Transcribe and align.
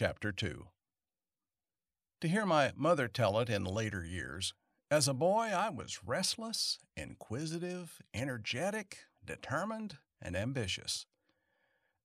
Chapter 0.00 0.30
2 0.30 0.64
To 2.20 2.28
hear 2.28 2.46
my 2.46 2.72
mother 2.76 3.08
tell 3.08 3.40
it 3.40 3.50
in 3.50 3.64
later 3.64 4.04
years, 4.04 4.54
as 4.92 5.08
a 5.08 5.12
boy 5.12 5.46
I 5.52 5.70
was 5.70 6.04
restless, 6.04 6.78
inquisitive, 6.96 8.00
energetic, 8.14 8.98
determined, 9.24 9.98
and 10.22 10.36
ambitious. 10.36 11.06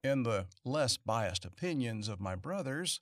In 0.03 0.23
the 0.23 0.47
less 0.65 0.97
biased 0.97 1.45
opinions 1.45 2.07
of 2.07 2.19
my 2.19 2.33
brothers, 2.33 2.99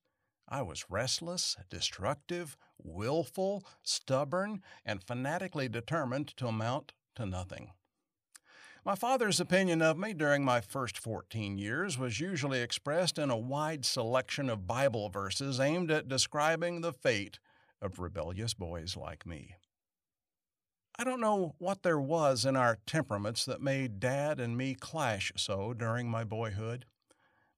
I 0.49 0.61
was 0.61 0.89
restless, 0.89 1.55
destructive, 1.69 2.57
willful, 2.77 3.65
stubborn, 3.83 4.61
and 4.83 5.01
fanatically 5.01 5.69
determined 5.69 6.35
to 6.35 6.47
amount 6.47 6.91
to 7.15 7.25
nothing. 7.25 7.71
My 8.83 8.95
father's 8.95 9.39
opinion 9.39 9.83
of 9.83 9.99
me 9.99 10.11
during 10.11 10.43
my 10.43 10.59
first 10.59 10.97
14 10.97 11.59
years 11.59 11.99
was 11.99 12.19
usually 12.19 12.61
expressed 12.61 13.19
in 13.19 13.29
a 13.29 13.37
wide 13.37 13.85
selection 13.85 14.49
of 14.49 14.65
Bible 14.65 15.09
verses 15.09 15.59
aimed 15.59 15.91
at 15.91 16.07
describing 16.07 16.81
the 16.81 16.91
fate 16.91 17.37
of 17.79 17.99
rebellious 17.99 18.55
boys 18.55 18.97
like 18.97 19.23
me. 19.23 19.53
I 20.97 21.03
don't 21.03 21.21
know 21.21 21.53
what 21.59 21.83
there 21.83 21.99
was 21.99 22.43
in 22.43 22.55
our 22.55 22.79
temperaments 22.87 23.45
that 23.45 23.61
made 23.61 23.99
Dad 23.99 24.39
and 24.39 24.57
me 24.57 24.73
clash 24.73 25.31
so 25.37 25.75
during 25.75 26.09
my 26.09 26.23
boyhood. 26.23 26.85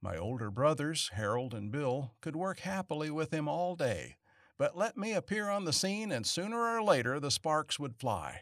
My 0.01 0.17
older 0.17 0.51
brothers, 0.51 1.09
Harold 1.13 1.53
and 1.53 1.71
Bill, 1.71 2.11
could 2.19 2.35
work 2.35 2.59
happily 2.59 3.09
with 3.09 3.33
him 3.33 3.47
all 3.47 3.77
day, 3.77 4.17
but 4.57 4.77
let 4.77 4.97
me 4.97 5.13
appear 5.13 5.47
on 5.47 5.63
the 5.63 5.71
scene 5.71 6.11
and 6.11 6.27
sooner 6.27 6.59
or 6.59 6.83
later 6.83 7.17
the 7.21 7.31
sparks 7.31 7.79
would 7.79 7.95
fly. 7.95 8.41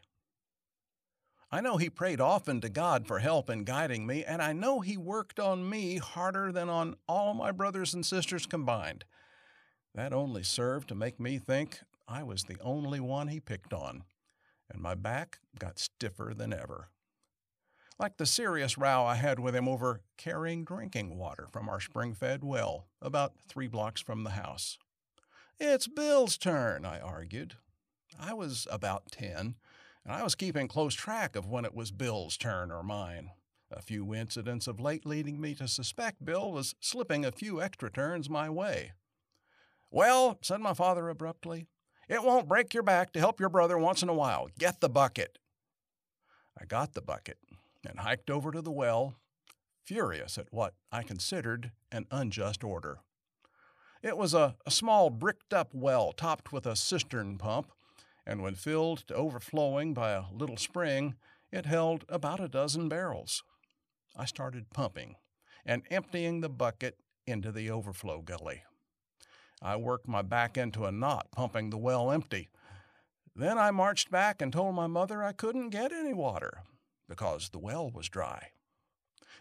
I 1.53 1.59
know 1.59 1.75
he 1.75 1.89
prayed 1.89 2.21
often 2.21 2.61
to 2.61 2.69
God 2.69 3.05
for 3.05 3.19
help 3.19 3.49
in 3.49 3.65
guiding 3.65 4.07
me, 4.07 4.23
and 4.23 4.41
I 4.41 4.53
know 4.53 4.79
he 4.79 4.95
worked 4.95 5.37
on 5.37 5.69
me 5.69 5.97
harder 5.97 6.49
than 6.49 6.69
on 6.69 6.95
all 7.09 7.33
my 7.33 7.51
brothers 7.51 7.93
and 7.93 8.05
sisters 8.05 8.45
combined. 8.45 9.03
That 9.93 10.13
only 10.13 10.43
served 10.43 10.87
to 10.89 10.95
make 10.95 11.19
me 11.19 11.37
think 11.37 11.81
I 12.07 12.23
was 12.23 12.43
the 12.43 12.57
only 12.61 13.01
one 13.01 13.27
he 13.27 13.41
picked 13.41 13.73
on, 13.73 14.03
and 14.69 14.81
my 14.81 14.95
back 14.95 15.39
got 15.59 15.77
stiffer 15.77 16.33
than 16.33 16.53
ever. 16.53 16.87
Like 17.99 18.15
the 18.15 18.25
serious 18.25 18.77
row 18.77 19.03
I 19.03 19.15
had 19.15 19.37
with 19.37 19.53
him 19.53 19.67
over 19.67 19.99
carrying 20.17 20.63
drinking 20.63 21.17
water 21.17 21.47
from 21.51 21.67
our 21.67 21.81
spring 21.81 22.13
fed 22.13 22.45
well, 22.45 22.87
about 23.01 23.33
three 23.49 23.67
blocks 23.67 23.99
from 23.99 24.23
the 24.23 24.31
house. 24.31 24.77
It's 25.59 25.87
Bill's 25.87 26.37
turn, 26.37 26.85
I 26.85 27.01
argued. 27.01 27.55
I 28.17 28.33
was 28.33 28.67
about 28.71 29.11
ten 29.11 29.55
and 30.05 30.13
I 30.13 30.23
was 30.23 30.35
keeping 30.35 30.67
close 30.67 30.93
track 30.93 31.35
of 31.35 31.49
when 31.49 31.65
it 31.65 31.75
was 31.75 31.91
Bill's 31.91 32.37
turn 32.37 32.71
or 32.71 32.83
mine. 32.83 33.31
A 33.71 33.81
few 33.81 34.13
incidents 34.13 34.67
of 34.67 34.79
late 34.79 35.05
leading 35.05 35.39
me 35.39 35.55
to 35.55 35.67
suspect 35.67 36.25
Bill 36.25 36.51
was 36.51 36.75
slipping 36.79 37.23
a 37.23 37.31
few 37.31 37.61
extra 37.61 37.89
turns 37.89 38.29
my 38.29 38.49
way. 38.49 38.91
Well, 39.89 40.39
said 40.41 40.59
my 40.59 40.73
father 40.73 41.07
abruptly, 41.09 41.67
it 42.09 42.23
won't 42.23 42.49
break 42.49 42.73
your 42.73 42.83
back 42.83 43.13
to 43.13 43.19
help 43.19 43.39
your 43.39 43.49
brother 43.49 43.77
once 43.77 44.03
in 44.03 44.09
a 44.09 44.13
while. 44.13 44.49
Get 44.59 44.81
the 44.81 44.89
bucket. 44.89 45.37
I 46.59 46.65
got 46.65 46.93
the 46.93 47.01
bucket 47.01 47.37
and 47.87 47.99
hiked 47.99 48.29
over 48.29 48.51
to 48.51 48.61
the 48.61 48.71
well, 48.71 49.15
furious 49.83 50.37
at 50.37 50.51
what 50.51 50.73
I 50.91 51.03
considered 51.03 51.71
an 51.91 52.07
unjust 52.11 52.63
order. 52.63 52.99
It 54.03 54.17
was 54.17 54.33
a, 54.33 54.55
a 54.65 54.71
small 54.71 55.09
bricked 55.09 55.53
up 55.53 55.73
well 55.73 56.11
topped 56.11 56.51
with 56.51 56.65
a 56.65 56.75
cistern 56.75 57.37
pump 57.37 57.71
and 58.25 58.41
when 58.41 58.55
filled 58.55 59.07
to 59.07 59.15
overflowing 59.15 59.93
by 59.93 60.11
a 60.11 60.23
little 60.31 60.57
spring, 60.57 61.15
it 61.51 61.65
held 61.65 62.05
about 62.07 62.39
a 62.39 62.47
dozen 62.47 62.87
barrels. 62.89 63.43
I 64.15 64.25
started 64.25 64.69
pumping 64.69 65.15
and 65.65 65.83
emptying 65.89 66.41
the 66.41 66.49
bucket 66.49 66.97
into 67.27 67.51
the 67.51 67.69
overflow 67.69 68.21
gully. 68.21 68.63
I 69.61 69.75
worked 69.75 70.07
my 70.07 70.21
back 70.21 70.57
into 70.57 70.85
a 70.85 70.91
knot, 70.91 71.27
pumping 71.31 71.69
the 71.69 71.77
well 71.77 72.11
empty. 72.11 72.49
Then 73.35 73.57
I 73.57 73.71
marched 73.71 74.09
back 74.09 74.41
and 74.41 74.51
told 74.51 74.75
my 74.75 74.87
mother 74.87 75.23
I 75.23 75.31
couldn't 75.31 75.69
get 75.69 75.91
any 75.91 76.13
water 76.13 76.63
because 77.07 77.49
the 77.49 77.59
well 77.59 77.89
was 77.89 78.09
dry. 78.09 78.49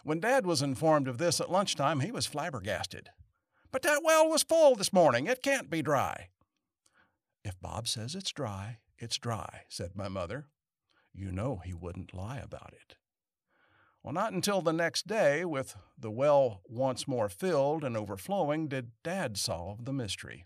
When 0.02 0.20
Dad 0.20 0.46
was 0.46 0.62
informed 0.62 1.08
of 1.08 1.18
this 1.18 1.40
at 1.40 1.50
lunchtime, 1.50 2.00
he 2.00 2.12
was 2.12 2.26
flabbergasted. 2.26 3.10
But 3.70 3.82
that 3.82 4.02
well 4.04 4.28
was 4.28 4.42
full 4.42 4.74
this 4.74 4.92
morning. 4.92 5.26
It 5.26 5.42
can't 5.42 5.70
be 5.70 5.82
dry. 5.82 6.28
If 7.44 7.60
Bob 7.60 7.88
says 7.88 8.14
it's 8.14 8.32
dry, 8.32 8.78
it's 8.98 9.16
dry, 9.16 9.62
said 9.68 9.96
my 9.96 10.08
mother. 10.08 10.46
You 11.12 11.32
know 11.32 11.60
he 11.64 11.72
wouldn't 11.72 12.14
lie 12.14 12.38
about 12.38 12.72
it. 12.72 12.96
Well, 14.02 14.14
not 14.14 14.32
until 14.32 14.62
the 14.62 14.72
next 14.72 15.06
day, 15.06 15.44
with 15.44 15.76
the 15.98 16.10
well 16.10 16.62
once 16.66 17.06
more 17.08 17.28
filled 17.28 17.84
and 17.84 17.96
overflowing, 17.96 18.68
did 18.68 18.92
Dad 19.02 19.36
solve 19.36 19.84
the 19.84 19.92
mystery. 19.92 20.44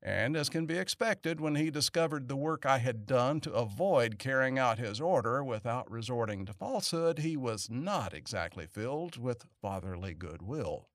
And 0.00 0.36
as 0.36 0.48
can 0.48 0.66
be 0.66 0.78
expected, 0.78 1.40
when 1.40 1.56
he 1.56 1.70
discovered 1.70 2.28
the 2.28 2.36
work 2.36 2.64
I 2.64 2.78
had 2.78 3.04
done 3.04 3.40
to 3.40 3.52
avoid 3.52 4.18
carrying 4.20 4.58
out 4.58 4.78
his 4.78 5.00
order 5.00 5.42
without 5.42 5.90
resorting 5.90 6.46
to 6.46 6.52
falsehood, 6.52 7.18
he 7.18 7.36
was 7.36 7.68
not 7.68 8.14
exactly 8.14 8.66
filled 8.66 9.16
with 9.16 9.46
fatherly 9.60 10.14
goodwill. 10.14 10.88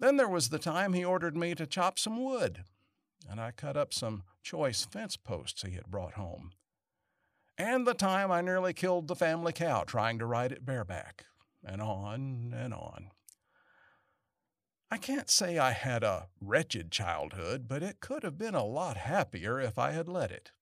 Then 0.00 0.16
there 0.16 0.28
was 0.28 0.48
the 0.48 0.58
time 0.58 0.94
he 0.94 1.04
ordered 1.04 1.36
me 1.36 1.54
to 1.54 1.66
chop 1.66 1.98
some 1.98 2.22
wood 2.22 2.64
and 3.28 3.40
I 3.40 3.50
cut 3.50 3.76
up 3.76 3.92
some 3.92 4.24
choice 4.42 4.84
fence 4.84 5.16
posts 5.16 5.62
he 5.62 5.72
had 5.72 5.86
brought 5.86 6.14
home. 6.14 6.52
And 7.58 7.86
the 7.86 7.94
time 7.94 8.30
I 8.30 8.40
nearly 8.40 8.72
killed 8.72 9.08
the 9.08 9.14
family 9.14 9.52
cow 9.52 9.84
trying 9.84 10.18
to 10.18 10.26
ride 10.26 10.52
it 10.52 10.64
bareback, 10.64 11.24
and 11.64 11.80
on 11.80 12.54
and 12.56 12.72
on. 12.74 13.10
I 14.90 14.98
can't 14.98 15.30
say 15.30 15.58
I 15.58 15.70
had 15.70 16.02
a 16.02 16.28
wretched 16.40 16.90
childhood, 16.90 17.66
but 17.66 17.82
it 17.82 18.00
could 18.00 18.22
have 18.24 18.36
been 18.36 18.54
a 18.54 18.64
lot 18.64 18.98
happier 18.98 19.58
if 19.58 19.78
I 19.78 19.92
had 19.92 20.08
let 20.08 20.30
it. 20.30 20.52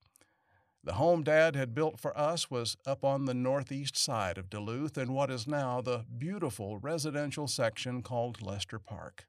The 0.82 0.94
home 0.94 1.24
Dad 1.24 1.56
had 1.56 1.74
built 1.74 2.00
for 2.00 2.16
us 2.16 2.50
was 2.50 2.76
up 2.86 3.04
on 3.04 3.24
the 3.24 3.34
northeast 3.34 3.98
side 3.98 4.38
of 4.38 4.48
Duluth 4.48 4.96
in 4.96 5.12
what 5.12 5.30
is 5.30 5.46
now 5.46 5.80
the 5.80 6.06
beautiful 6.16 6.78
residential 6.78 7.48
section 7.48 8.02
called 8.02 8.40
Lester 8.40 8.78
Park. 8.78 9.26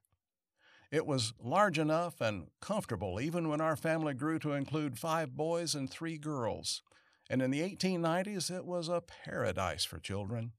It 0.92 1.06
was 1.06 1.32
large 1.42 1.78
enough 1.78 2.20
and 2.20 2.48
comfortable 2.60 3.18
even 3.18 3.48
when 3.48 3.62
our 3.62 3.76
family 3.76 4.12
grew 4.12 4.38
to 4.40 4.52
include 4.52 4.98
five 4.98 5.34
boys 5.34 5.74
and 5.74 5.90
three 5.90 6.18
girls. 6.18 6.82
And 7.30 7.40
in 7.40 7.50
the 7.50 7.62
1890s, 7.62 8.54
it 8.54 8.66
was 8.66 8.90
a 8.90 9.00
paradise 9.00 9.86
for 9.86 9.98
children. 9.98 10.52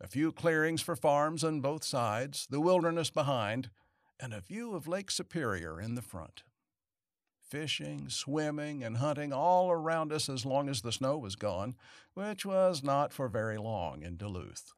A 0.00 0.08
few 0.08 0.32
clearings 0.32 0.82
for 0.82 0.96
farms 0.96 1.44
on 1.44 1.60
both 1.60 1.84
sides, 1.84 2.48
the 2.50 2.60
wilderness 2.60 3.10
behind, 3.10 3.70
and 4.18 4.34
a 4.34 4.40
view 4.40 4.74
of 4.74 4.88
Lake 4.88 5.10
Superior 5.10 5.80
in 5.80 5.94
the 5.94 6.02
front. 6.02 6.42
Fishing, 7.48 8.08
swimming, 8.08 8.82
and 8.82 8.96
hunting 8.96 9.32
all 9.32 9.70
around 9.70 10.12
us 10.12 10.28
as 10.28 10.44
long 10.44 10.68
as 10.68 10.82
the 10.82 10.90
snow 10.90 11.16
was 11.16 11.36
gone, 11.36 11.76
which 12.14 12.44
was 12.44 12.82
not 12.82 13.12
for 13.12 13.28
very 13.28 13.56
long 13.58 14.02
in 14.02 14.16
Duluth. 14.16 14.72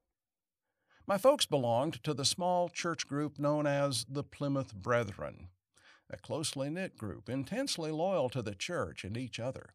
My 1.06 1.18
folks 1.18 1.46
belonged 1.46 2.02
to 2.04 2.14
the 2.14 2.24
small 2.24 2.68
church 2.68 3.08
group 3.08 3.38
known 3.38 3.66
as 3.66 4.06
the 4.08 4.22
Plymouth 4.22 4.72
Brethren, 4.72 5.48
a 6.08 6.16
closely 6.16 6.70
knit 6.70 6.96
group 6.96 7.28
intensely 7.28 7.90
loyal 7.90 8.28
to 8.30 8.40
the 8.40 8.54
church 8.54 9.02
and 9.02 9.16
each 9.16 9.40
other. 9.40 9.74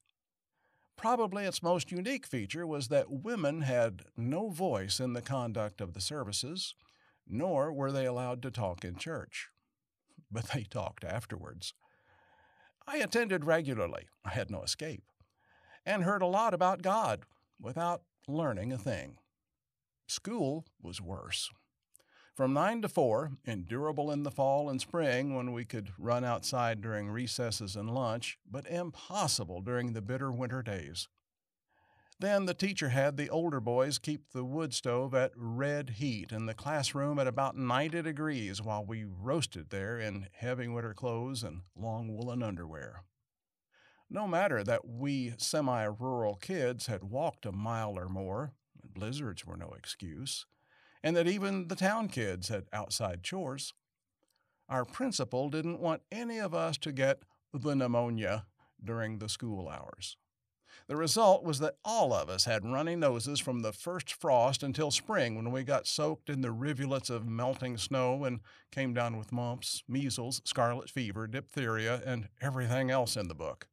Probably 0.96 1.44
its 1.44 1.62
most 1.62 1.92
unique 1.92 2.26
feature 2.26 2.66
was 2.66 2.88
that 2.88 3.12
women 3.12 3.62
had 3.62 4.04
no 4.16 4.50
voice 4.50 5.02
in 5.02 5.14
the 5.14 5.22
conduct 5.22 5.82
of 5.82 5.94
the 5.94 6.02
services, 6.02 6.76
nor 7.28 7.74
were 7.74 7.92
they 7.92 8.06
allowed 8.06 8.42
to 8.44 8.52
talk 8.52 8.84
in 8.84 8.96
church. 8.96 9.50
But 10.32 10.50
they 10.50 10.64
talked 10.64 11.06
afterwards. 11.06 11.74
I 12.86 12.98
attended 12.98 13.46
regularly, 13.46 14.08
I 14.26 14.32
had 14.32 14.52
no 14.52 14.62
escape, 14.62 15.04
and 15.86 16.04
heard 16.04 16.22
a 16.22 16.28
lot 16.28 16.54
about 16.54 16.82
God 16.82 17.22
without 17.62 18.02
learning 18.28 18.74
a 18.74 18.78
thing. 18.78 19.20
School 20.08 20.66
was 20.82 21.02
worse. 21.02 21.50
From 22.34 22.54
9 22.54 22.84
to 22.84 22.88
4, 22.88 23.32
endurable 23.46 24.12
in 24.12 24.24
the 24.24 24.32
fall 24.32 24.70
and 24.70 24.80
spring 24.80 25.36
when 25.36 25.52
we 25.52 25.66
could 25.66 25.92
run 25.98 26.24
outside 26.24 26.82
during 26.82 27.10
recesses 27.10 27.76
and 27.76 27.94
lunch, 27.94 28.38
but 28.50 28.68
impossible 28.68 29.62
during 29.62 29.94
the 29.94 30.02
bitter 30.02 30.32
winter 30.32 30.62
days. 30.62 31.10
Then 32.20 32.46
the 32.46 32.54
teacher 32.54 32.90
had 32.90 33.18
the 33.18 33.30
older 33.30 33.60
boys 33.60 34.00
keep 34.00 34.32
the 34.32 34.44
wood 34.44 34.74
stove 34.74 35.14
at 35.14 35.34
red 35.36 35.92
heat 35.92 36.32
and 36.32 36.48
the 36.48 36.56
classroom 36.56 37.20
at 37.20 37.28
about 37.28 37.58
90 37.58 38.02
degrees 38.02 38.62
while 38.62 38.86
we 38.86 39.04
roasted 39.04 39.70
there 39.70 40.00
in 40.00 40.28
heavy 40.32 40.68
winter 40.68 40.94
clothes 40.94 41.44
and 41.44 41.62
long 41.76 42.16
woolen 42.16 42.42
underwear. 42.42 43.04
No 44.10 44.28
matter 44.28 44.64
that 44.64 44.88
we 44.88 45.34
semi 45.38 45.84
rural 45.84 46.36
kids 46.36 46.88
had 46.88 47.04
walked 47.04 47.46
a 47.46 47.52
mile 47.52 48.00
or 48.00 48.08
more, 48.08 48.54
blizzards 48.98 49.46
were 49.46 49.58
no 49.58 49.74
excuse, 49.78 50.46
and 51.04 51.16
that 51.16 51.28
even 51.28 51.68
the 51.68 51.76
town 51.76 52.08
kids 52.08 52.50
had 52.50 52.66
outside 52.74 53.24
chores. 53.24 53.74
Our 54.70 54.86
principal 54.86 55.50
didn't 55.50 55.80
want 55.80 56.02
any 56.12 56.40
of 56.40 56.54
us 56.54 56.78
to 56.80 56.92
get 56.92 57.22
the 57.54 57.76
pneumonia 57.76 58.46
during 58.84 59.20
the 59.20 59.30
school 59.30 59.70
hours. 59.70 60.18
The 60.88 60.96
result 60.96 61.44
was 61.44 61.60
that 61.60 61.78
all 61.84 62.14
of 62.14 62.30
us 62.30 62.46
had 62.46 62.66
runny 62.66 62.96
noses 62.96 63.40
from 63.40 63.62
the 63.62 63.74
first 63.74 64.14
frost 64.14 64.64
until 64.64 64.92
spring 64.92 65.36
when 65.36 65.52
we 65.52 65.64
got 65.64 65.88
soaked 65.88 66.30
in 66.30 66.42
the 66.42 66.52
rivulets 66.52 67.10
of 67.10 67.28
melting 67.28 67.78
snow 67.78 68.24
and 68.26 68.42
came 68.72 68.94
down 68.94 69.18
with 69.18 69.32
mumps, 69.32 69.84
measles, 69.88 70.42
scarlet 70.46 70.90
fever, 70.90 71.28
diphtheria, 71.28 72.02
and 72.06 72.30
everything 72.42 72.90
else 72.92 73.18
in 73.18 73.28
the 73.28 73.36
book. 73.36 73.68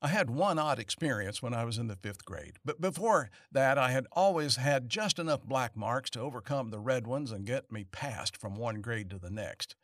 I 0.00 0.08
had 0.08 0.30
one 0.30 0.60
odd 0.60 0.78
experience 0.78 1.42
when 1.42 1.52
I 1.52 1.64
was 1.64 1.76
in 1.76 1.88
the 1.88 1.96
fifth 1.96 2.24
grade, 2.24 2.58
but 2.64 2.80
before 2.80 3.30
that, 3.50 3.78
I 3.78 3.90
had 3.90 4.06
always 4.12 4.56
had 4.56 4.88
just 4.88 5.18
enough 5.18 5.42
black 5.42 5.76
marks 5.76 6.08
to 6.10 6.20
overcome 6.20 6.70
the 6.70 6.78
red 6.78 7.06
ones 7.06 7.32
and 7.32 7.44
get 7.44 7.72
me 7.72 7.84
passed 7.84 8.36
from 8.36 8.54
one 8.54 8.80
grade 8.80 9.10
to 9.10 9.18
the 9.18 9.30
next. 9.30 9.74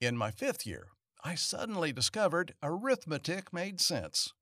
In 0.00 0.16
my 0.16 0.30
fifth 0.30 0.66
year, 0.66 0.86
I 1.22 1.34
suddenly 1.34 1.92
discovered 1.92 2.54
arithmetic 2.62 3.52
made 3.52 3.78
sense. 3.80 4.32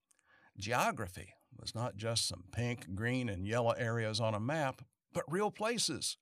Geography 0.57 1.35
was 1.59 1.75
not 1.75 1.97
just 1.97 2.29
some 2.29 2.45
pink, 2.53 2.95
green, 2.95 3.29
and 3.29 3.47
yellow 3.47 3.73
areas 3.73 4.21
on 4.21 4.35
a 4.35 4.41
map, 4.41 4.83
but 5.13 5.31
real 5.31 5.51
places, 5.51 6.17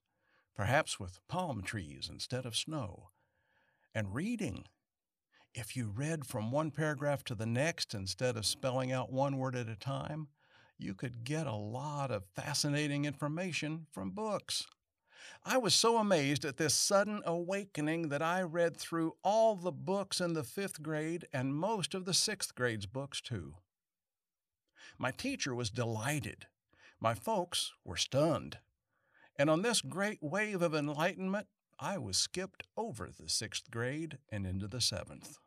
perhaps 0.57 0.99
with 0.99 1.21
palm 1.29 1.63
trees 1.63 2.09
instead 2.11 2.47
of 2.47 2.57
snow. 2.57 3.11
And 3.95 4.15
reading. 4.15 4.65
If 5.61 5.75
you 5.75 5.89
read 5.93 6.25
from 6.25 6.53
one 6.53 6.71
paragraph 6.71 7.25
to 7.25 7.35
the 7.35 7.45
next 7.45 7.93
instead 7.93 8.37
of 8.37 8.47
spelling 8.47 8.93
out 8.93 9.13
one 9.13 9.39
word 9.39 9.57
at 9.57 9.69
a 9.69 9.75
time, 9.75 10.29
you 10.79 10.95
could 10.95 11.25
get 11.25 11.49
a 11.49 11.53
lot 11.53 12.13
of 12.13 12.23
fascinating 12.37 13.07
information 13.07 13.89
from 13.91 14.13
books. 14.13 14.69
I 15.45 15.59
was 15.59 15.75
so 15.75 15.97
amazed 15.97 16.45
at 16.45 16.59
this 16.59 16.75
sudden 16.75 17.23
awakening 17.27 18.09
that 18.11 18.23
I 18.23 18.43
read 18.43 18.77
through 18.77 19.17
all 19.25 19.57
the 19.57 19.73
books 19.73 20.21
in 20.21 20.35
the 20.35 20.45
fifth 20.45 20.81
grade 20.81 21.27
and 21.33 21.57
most 21.57 21.93
of 21.93 22.05
the 22.05 22.15
sixth 22.15 22.55
grade's 22.55 22.87
books, 22.87 23.21
too. 23.21 23.57
My 24.97 25.11
teacher 25.11 25.57
was 25.57 25.71
delighted. 25.71 26.47
My 27.01 27.15
folks 27.15 27.73
were 27.85 27.97
stunned. 27.97 28.59
And 29.37 29.51
on 29.51 29.63
this 29.63 29.81
great 29.81 30.23
wave 30.23 30.63
of 30.63 30.73
enlightenment, 30.73 31.49
I 31.81 31.99
was 31.99 32.17
skipped 32.17 32.63
over 32.77 33.09
the 33.11 33.29
sixth 33.29 33.73
grade 33.73 34.19
and 34.31 34.47
into 34.47 34.69
the 34.69 34.81
seventh. 34.81 35.41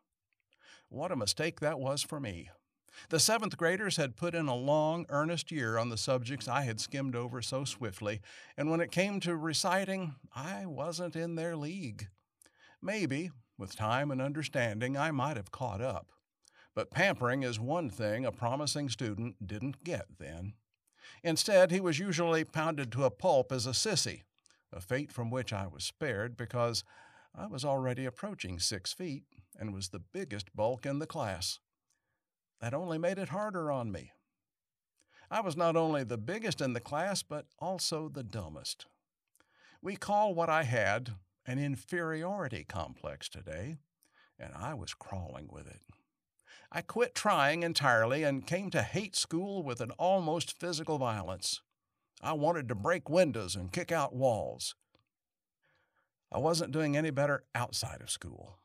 What 0.92 1.10
a 1.10 1.16
mistake 1.16 1.60
that 1.60 1.80
was 1.80 2.02
for 2.02 2.20
me. 2.20 2.50
The 3.08 3.18
seventh 3.18 3.56
graders 3.56 3.96
had 3.96 4.14
put 4.14 4.34
in 4.34 4.46
a 4.46 4.54
long, 4.54 5.06
earnest 5.08 5.50
year 5.50 5.78
on 5.78 5.88
the 5.88 5.96
subjects 5.96 6.46
I 6.46 6.64
had 6.64 6.80
skimmed 6.80 7.16
over 7.16 7.40
so 7.40 7.64
swiftly, 7.64 8.20
and 8.58 8.70
when 8.70 8.82
it 8.82 8.92
came 8.92 9.18
to 9.20 9.34
reciting, 9.34 10.16
I 10.36 10.66
wasn't 10.66 11.16
in 11.16 11.34
their 11.34 11.56
league. 11.56 12.08
Maybe, 12.82 13.30
with 13.56 13.74
time 13.74 14.10
and 14.10 14.20
understanding, 14.20 14.98
I 14.98 15.12
might 15.12 15.38
have 15.38 15.50
caught 15.50 15.80
up. 15.80 16.12
But 16.74 16.90
pampering 16.90 17.42
is 17.42 17.58
one 17.58 17.88
thing 17.88 18.26
a 18.26 18.30
promising 18.30 18.90
student 18.90 19.46
didn't 19.46 19.84
get 19.84 20.18
then. 20.18 20.52
Instead, 21.22 21.70
he 21.70 21.80
was 21.80 21.98
usually 21.98 22.44
pounded 22.44 22.92
to 22.92 23.04
a 23.04 23.10
pulp 23.10 23.50
as 23.50 23.66
a 23.66 23.70
sissy, 23.70 24.24
a 24.70 24.78
fate 24.82 25.10
from 25.10 25.30
which 25.30 25.54
I 25.54 25.66
was 25.68 25.84
spared 25.84 26.36
because 26.36 26.84
I 27.34 27.46
was 27.46 27.64
already 27.64 28.04
approaching 28.04 28.58
six 28.58 28.92
feet 28.92 29.24
and 29.58 29.74
was 29.74 29.88
the 29.88 29.98
biggest 29.98 30.54
bulk 30.54 30.86
in 30.86 30.98
the 30.98 31.06
class. 31.06 31.58
That 32.60 32.74
only 32.74 32.98
made 32.98 33.18
it 33.18 33.30
harder 33.30 33.70
on 33.70 33.90
me. 33.90 34.12
I 35.30 35.40
was 35.40 35.56
not 35.56 35.76
only 35.76 36.04
the 36.04 36.18
biggest 36.18 36.60
in 36.60 36.74
the 36.74 36.80
class, 36.80 37.22
but 37.22 37.46
also 37.58 38.08
the 38.08 38.22
dumbest. 38.22 38.86
We 39.80 39.96
call 39.96 40.34
what 40.34 40.48
I 40.48 40.64
had 40.64 41.12
an 41.46 41.58
inferiority 41.58 42.64
complex 42.68 43.28
today, 43.28 43.78
and 44.38 44.52
I 44.54 44.74
was 44.74 44.94
crawling 44.94 45.48
with 45.50 45.66
it. 45.66 45.80
I 46.70 46.82
quit 46.82 47.14
trying 47.14 47.62
entirely 47.62 48.22
and 48.22 48.46
came 48.46 48.70
to 48.70 48.82
hate 48.82 49.16
school 49.16 49.62
with 49.62 49.80
an 49.80 49.90
almost 49.92 50.58
physical 50.58 50.98
violence. 50.98 51.60
I 52.22 52.32
wanted 52.34 52.68
to 52.68 52.74
break 52.74 53.10
windows 53.10 53.56
and 53.56 53.72
kick 53.72 53.90
out 53.90 54.14
walls. 54.14 54.74
I 56.30 56.38
wasn't 56.38 56.72
doing 56.72 56.96
any 56.96 57.10
better 57.10 57.44
outside 57.54 58.00
of 58.00 58.10
school. 58.10 58.58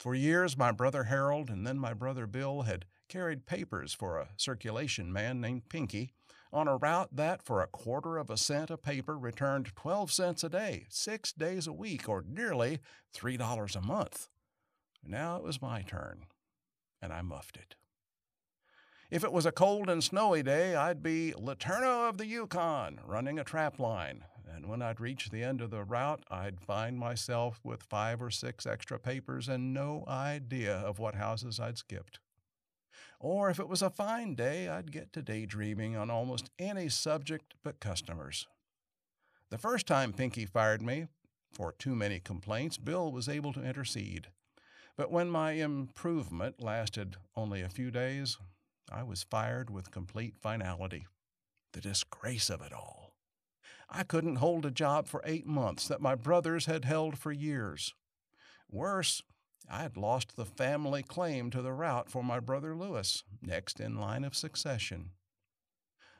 For 0.00 0.14
years, 0.14 0.56
my 0.56 0.72
brother 0.72 1.04
Harold 1.04 1.50
and 1.50 1.66
then 1.66 1.78
my 1.78 1.92
brother 1.92 2.26
Bill 2.26 2.62
had 2.62 2.86
carried 3.06 3.44
papers 3.44 3.92
for 3.92 4.16
a 4.16 4.30
circulation 4.38 5.12
man 5.12 5.42
named 5.42 5.68
Pinky 5.68 6.14
on 6.50 6.66
a 6.66 6.78
route 6.78 7.14
that, 7.14 7.42
for 7.42 7.60
a 7.60 7.66
quarter 7.66 8.16
of 8.16 8.30
a 8.30 8.38
cent 8.38 8.70
a 8.70 8.78
paper, 8.78 9.18
returned 9.18 9.76
12 9.76 10.10
cents 10.10 10.42
a 10.42 10.48
day, 10.48 10.86
six 10.88 11.34
days 11.34 11.66
a 11.66 11.72
week, 11.74 12.08
or 12.08 12.24
nearly 12.26 12.78
$3 13.14 13.76
a 13.76 13.80
month. 13.82 14.30
Now 15.04 15.36
it 15.36 15.42
was 15.42 15.60
my 15.60 15.82
turn 15.82 16.24
and 17.02 17.12
I 17.12 17.20
muffed 17.20 17.58
it. 17.58 17.76
If 19.10 19.22
it 19.22 19.32
was 19.32 19.44
a 19.44 19.52
cold 19.52 19.90
and 19.90 20.02
snowy 20.02 20.42
day, 20.42 20.76
I'd 20.76 21.02
be 21.02 21.34
LeTourneau 21.36 22.08
of 22.08 22.16
the 22.16 22.26
Yukon 22.26 23.00
running 23.04 23.38
a 23.38 23.44
trap 23.44 23.78
line, 23.78 24.24
and 24.54 24.68
when 24.68 24.82
I'd 24.82 25.00
reach 25.00 25.30
the 25.30 25.42
end 25.42 25.60
of 25.60 25.70
the 25.70 25.84
route, 25.84 26.24
I'd 26.30 26.60
find 26.60 26.98
myself 26.98 27.60
with 27.64 27.82
five 27.82 28.22
or 28.22 28.30
six 28.30 28.66
extra 28.66 28.98
papers 28.98 29.48
and 29.48 29.72
no 29.72 30.04
idea 30.06 30.76
of 30.76 30.98
what 30.98 31.14
houses 31.14 31.60
I'd 31.60 31.78
skipped. 31.78 32.20
Or 33.18 33.50
if 33.50 33.60
it 33.60 33.68
was 33.68 33.82
a 33.82 33.90
fine 33.90 34.34
day, 34.34 34.68
I'd 34.68 34.92
get 34.92 35.12
to 35.12 35.22
daydreaming 35.22 35.96
on 35.96 36.10
almost 36.10 36.50
any 36.58 36.88
subject 36.88 37.54
but 37.62 37.80
customers. 37.80 38.46
The 39.50 39.58
first 39.58 39.86
time 39.86 40.12
Pinky 40.12 40.46
fired 40.46 40.80
me 40.80 41.06
for 41.52 41.72
too 41.72 41.94
many 41.94 42.20
complaints, 42.20 42.78
Bill 42.78 43.10
was 43.10 43.28
able 43.28 43.52
to 43.52 43.62
intercede. 43.62 44.28
But 44.96 45.10
when 45.10 45.30
my 45.30 45.52
improvement 45.52 46.62
lasted 46.62 47.16
only 47.36 47.62
a 47.62 47.68
few 47.68 47.90
days, 47.90 48.38
I 48.90 49.02
was 49.02 49.22
fired 49.22 49.70
with 49.70 49.90
complete 49.90 50.34
finality. 50.40 51.06
The 51.72 51.80
disgrace 51.80 52.50
of 52.50 52.60
it 52.62 52.72
all. 52.72 53.09
I 53.90 54.04
couldn't 54.04 54.36
hold 54.36 54.64
a 54.64 54.70
job 54.70 55.08
for 55.08 55.20
eight 55.24 55.46
months 55.46 55.88
that 55.88 56.00
my 56.00 56.14
brothers 56.14 56.66
had 56.66 56.84
held 56.84 57.18
for 57.18 57.32
years. 57.32 57.94
Worse, 58.70 59.22
I 59.68 59.82
had 59.82 59.96
lost 59.96 60.36
the 60.36 60.44
family 60.44 61.02
claim 61.02 61.50
to 61.50 61.62
the 61.62 61.72
route 61.72 62.08
for 62.08 62.22
my 62.22 62.38
brother 62.38 62.76
Lewis, 62.76 63.24
next 63.42 63.80
in 63.80 63.98
line 63.98 64.24
of 64.24 64.36
succession. 64.36 65.10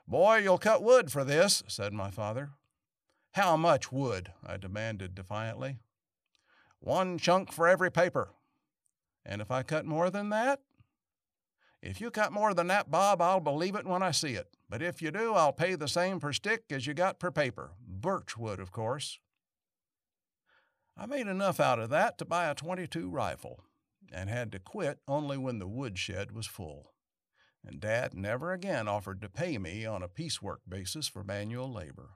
Boy, 0.07 0.39
you'll 0.39 0.59
cut 0.59 0.83
wood 0.83 1.13
for 1.13 1.23
this, 1.23 1.63
said 1.69 1.93
my 1.93 2.11
father. 2.11 2.51
How 3.35 3.57
much 3.57 3.93
wood? 3.93 4.33
I 4.45 4.57
demanded 4.57 5.15
defiantly. 5.15 5.79
One 6.81 7.19
chunk 7.19 7.53
for 7.53 7.69
every 7.69 7.91
paper, 7.93 8.31
and 9.25 9.41
if 9.41 9.51
I 9.51 9.63
cut 9.63 9.85
more 9.85 10.11
than 10.11 10.31
that, 10.31 10.61
if 11.83 12.01
you 12.01 12.11
cut 12.11 12.33
more 12.33 12.53
than 12.53 12.67
that, 12.67 12.91
Bob, 12.91 13.23
I'll 13.23 13.41
believe 13.41 13.75
it 13.75 13.87
when 13.87 14.03
I 14.03 14.11
see 14.11 14.35
it. 14.35 14.49
But 14.69 14.83
if 14.83 15.01
you 15.01 15.11
do, 15.11 15.35
I'll 15.35 15.53
pay 15.53 15.75
the 15.75 15.89
same 15.89 16.21
per 16.21 16.33
stick 16.33 16.65
as 16.71 16.87
you 16.87 16.95
got 16.95 17.19
per 17.19 17.31
paper. 17.31 17.73
Birchwood, 17.87 18.61
of 18.61 18.71
course. 18.71 19.19
I 20.97 21.07
made 21.07 21.27
enough 21.27 21.59
out 21.59 21.79
of 21.79 21.89
that 21.91 22.19
to 22.19 22.25
buy 22.25 22.51
a 22.51 22.55
22 22.55 23.09
rifle 23.09 23.65
and 24.13 24.29
had 24.29 24.53
to 24.53 24.59
quit 24.59 24.99
only 25.09 25.39
when 25.39 25.59
the 25.59 25.67
woodshed 25.67 26.33
was 26.33 26.47
full. 26.47 26.93
And 27.65 27.81
Dad 27.81 28.15
never 28.15 28.53
again 28.53 28.89
offered 28.89 29.21
to 29.23 29.29
pay 29.29 29.57
me 29.59 29.87
on 29.87 30.03
a 30.03 30.09
piecework 30.09 30.61
basis 30.69 31.09
for 31.09 31.25
manual 31.25 31.73
labor. 31.73 32.11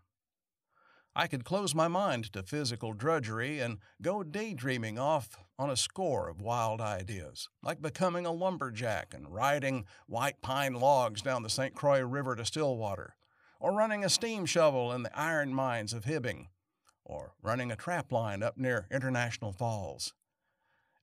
I 1.16 1.28
could 1.28 1.44
close 1.44 1.76
my 1.76 1.86
mind 1.86 2.32
to 2.32 2.42
physical 2.42 2.92
drudgery 2.92 3.60
and 3.60 3.78
go 4.02 4.24
daydreaming 4.24 4.98
off 4.98 5.36
on 5.56 5.70
a 5.70 5.76
score 5.76 6.28
of 6.28 6.40
wild 6.40 6.80
ideas, 6.80 7.48
like 7.62 7.80
becoming 7.80 8.26
a 8.26 8.32
lumberjack 8.32 9.14
and 9.14 9.32
riding 9.32 9.86
white 10.08 10.42
pine 10.42 10.74
logs 10.74 11.22
down 11.22 11.44
the 11.44 11.48
St. 11.48 11.72
Croix 11.72 12.00
River 12.00 12.34
to 12.34 12.44
Stillwater, 12.44 13.14
or 13.60 13.72
running 13.72 14.04
a 14.04 14.08
steam 14.08 14.44
shovel 14.44 14.92
in 14.92 15.04
the 15.04 15.18
iron 15.18 15.54
mines 15.54 15.92
of 15.92 16.04
Hibbing, 16.04 16.48
or 17.04 17.34
running 17.40 17.70
a 17.70 17.76
trap 17.76 18.10
line 18.10 18.42
up 18.42 18.58
near 18.58 18.88
International 18.90 19.52
Falls. 19.52 20.14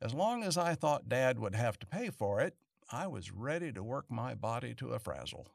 As 0.01 0.13
long 0.13 0.43
as 0.43 0.57
I 0.57 0.75
thought 0.75 1.07
Dad 1.07 1.39
would 1.39 1.55
have 1.55 1.79
to 1.79 1.87
pay 1.87 2.09
for 2.09 2.41
it, 2.41 2.55
I 2.91 3.07
was 3.07 3.31
ready 3.31 3.71
to 3.71 3.81
work 3.81 4.05
my 4.09 4.35
body 4.35 4.73
to 4.75 4.89
a 4.89 4.99
frazzle. 4.99 5.47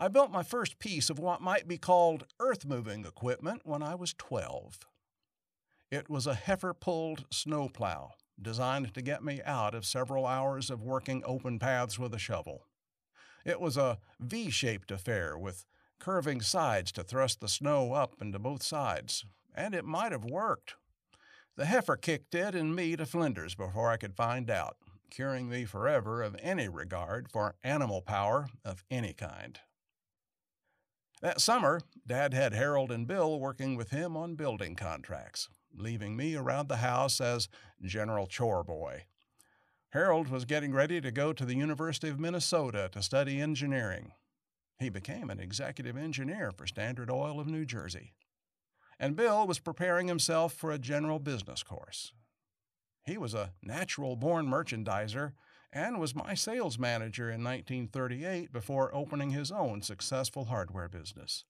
I 0.00 0.06
built 0.06 0.30
my 0.30 0.44
first 0.44 0.78
piece 0.78 1.10
of 1.10 1.18
what 1.18 1.40
might 1.40 1.66
be 1.66 1.76
called 1.76 2.24
earth 2.38 2.64
moving 2.64 3.04
equipment 3.04 3.62
when 3.64 3.82
I 3.82 3.96
was 3.96 4.14
12. 4.14 4.78
It 5.90 6.08
was 6.08 6.24
a 6.24 6.34
heifer 6.34 6.72
pulled 6.72 7.24
snowplow 7.32 8.12
designed 8.40 8.94
to 8.94 9.02
get 9.02 9.24
me 9.24 9.40
out 9.44 9.74
of 9.74 9.84
several 9.84 10.24
hours 10.24 10.70
of 10.70 10.84
working 10.84 11.24
open 11.26 11.58
paths 11.58 11.98
with 11.98 12.14
a 12.14 12.18
shovel. 12.18 12.62
It 13.44 13.60
was 13.60 13.76
a 13.76 13.98
V 14.20 14.50
shaped 14.50 14.92
affair 14.92 15.36
with 15.36 15.64
curving 15.98 16.42
sides 16.42 16.92
to 16.92 17.02
thrust 17.02 17.40
the 17.40 17.48
snow 17.48 17.92
up 17.92 18.14
into 18.20 18.38
both 18.38 18.62
sides, 18.62 19.24
and 19.52 19.74
it 19.74 19.84
might 19.84 20.12
have 20.12 20.24
worked. 20.24 20.76
The 21.56 21.66
heifer 21.66 21.96
kicked 21.96 22.36
it 22.36 22.54
and 22.54 22.76
me 22.76 22.94
to 22.94 23.04
flinders 23.04 23.56
before 23.56 23.90
I 23.90 23.96
could 23.96 24.14
find 24.14 24.48
out, 24.48 24.76
curing 25.10 25.48
me 25.48 25.64
forever 25.64 26.22
of 26.22 26.36
any 26.40 26.68
regard 26.68 27.28
for 27.32 27.56
animal 27.64 28.00
power 28.00 28.48
of 28.64 28.84
any 28.90 29.12
kind. 29.12 29.58
That 31.20 31.40
summer, 31.40 31.80
Dad 32.06 32.32
had 32.32 32.52
Harold 32.52 32.92
and 32.92 33.06
Bill 33.06 33.40
working 33.40 33.74
with 33.74 33.90
him 33.90 34.16
on 34.16 34.36
building 34.36 34.76
contracts, 34.76 35.48
leaving 35.74 36.16
me 36.16 36.36
around 36.36 36.68
the 36.68 36.76
house 36.76 37.20
as 37.20 37.48
general 37.82 38.28
chore 38.28 38.62
boy. 38.62 39.04
Harold 39.90 40.28
was 40.28 40.44
getting 40.44 40.72
ready 40.72 41.00
to 41.00 41.10
go 41.10 41.32
to 41.32 41.44
the 41.44 41.56
University 41.56 42.08
of 42.08 42.20
Minnesota 42.20 42.88
to 42.92 43.02
study 43.02 43.40
engineering. 43.40 44.12
He 44.78 44.90
became 44.90 45.28
an 45.28 45.40
executive 45.40 45.96
engineer 45.96 46.52
for 46.52 46.66
Standard 46.66 47.10
Oil 47.10 47.40
of 47.40 47.48
New 47.48 47.64
Jersey. 47.64 48.12
And 49.00 49.16
Bill 49.16 49.44
was 49.46 49.58
preparing 49.58 50.06
himself 50.06 50.52
for 50.52 50.70
a 50.70 50.78
general 50.78 51.18
business 51.18 51.64
course. 51.64 52.12
He 53.02 53.18
was 53.18 53.34
a 53.34 53.52
natural 53.62 54.14
born 54.14 54.46
merchandiser 54.46 55.32
and 55.72 56.00
was 56.00 56.14
my 56.14 56.34
sales 56.34 56.78
manager 56.78 57.30
in 57.30 57.44
1938 57.44 58.52
before 58.52 58.94
opening 58.94 59.30
his 59.30 59.52
own 59.52 59.82
successful 59.82 60.46
hardware 60.46 60.88
business. 60.88 61.44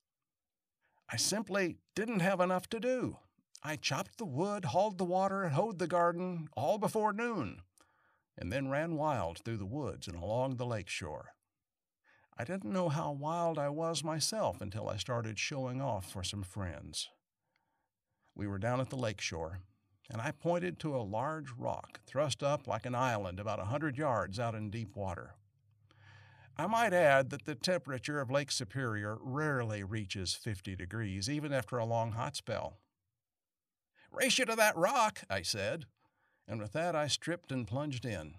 I 1.11 1.17
simply 1.17 1.79
didn't 1.95 2.21
have 2.21 2.41
enough 2.41 2.69
to 2.71 2.81
do. 2.81 3.19
I 3.63 3.77
chopped 3.77 4.19
the 4.19 4.27
wood, 4.27 4.67
hauled 4.67 4.99
the 4.99 5.05
water, 5.05 5.43
and 5.43 5.55
hoed 5.55 5.79
the 5.79 5.87
garden 5.87 6.49
all 6.57 6.79
before 6.79 7.13
noon, 7.13 7.63
and 8.37 8.53
then 8.53 8.69
ran 8.69 8.97
wild 8.97 9.39
through 9.39 9.57
the 9.57 9.67
woods 9.67 10.07
and 10.07 10.17
along 10.17 10.57
the 10.57 10.67
lake 10.67 10.89
shore. 10.89 11.31
I 12.37 12.45
didn't 12.45 12.73
know 12.73 12.89
how 12.89 13.11
wild 13.11 13.59
I 13.59 13.69
was 13.69 14.05
myself 14.05 14.61
until 14.61 14.89
I 14.89 14.97
started 14.97 15.39
showing 15.39 15.81
off 15.81 16.11
for 16.11 16.23
some 16.23 16.45
friends. 16.45 17.09
We 18.37 18.47
were 18.47 18.59
down 18.59 18.81
at 18.81 18.91
the 18.91 18.97
lake 18.97 19.21
shore, 19.21 19.61
and 20.11 20.21
I 20.21 20.31
pointed 20.31 20.79
to 20.81 20.97
a 20.97 20.99
large 21.03 21.51
rock 21.57 22.01
thrust 22.07 22.43
up 22.43 22.67
like 22.67 22.87
an 22.87 22.95
island 22.95 23.39
about 23.39 23.61
a 23.61 23.67
hundred 23.67 23.99
yards 23.99 24.41
out 24.41 24.55
in 24.55 24.71
deep 24.71 24.97
water. 24.97 25.35
I 26.57 26.67
might 26.67 26.93
add 26.93 27.31
that 27.31 27.45
the 27.45 27.55
temperature 27.55 28.21
of 28.21 28.31
Lake 28.31 28.51
Superior 28.51 29.17
rarely 29.21 29.85
reaches 29.85 30.35
50 30.35 30.75
degrees, 30.75 31.31
even 31.31 31.53
after 31.53 31.79
a 31.79 31.85
long 31.85 32.13
hot 32.13 32.35
spell. 32.35 32.79
Race 34.11 34.39
you 34.39 34.45
to 34.47 34.57
that 34.57 34.77
rock, 34.77 35.23
I 35.31 35.43
said, 35.43 35.85
and 36.49 36.61
with 36.61 36.73
that 36.73 36.97
I 36.97 37.07
stripped 37.07 37.53
and 37.53 37.67
plunged 37.67 38.05
in. 38.05 38.35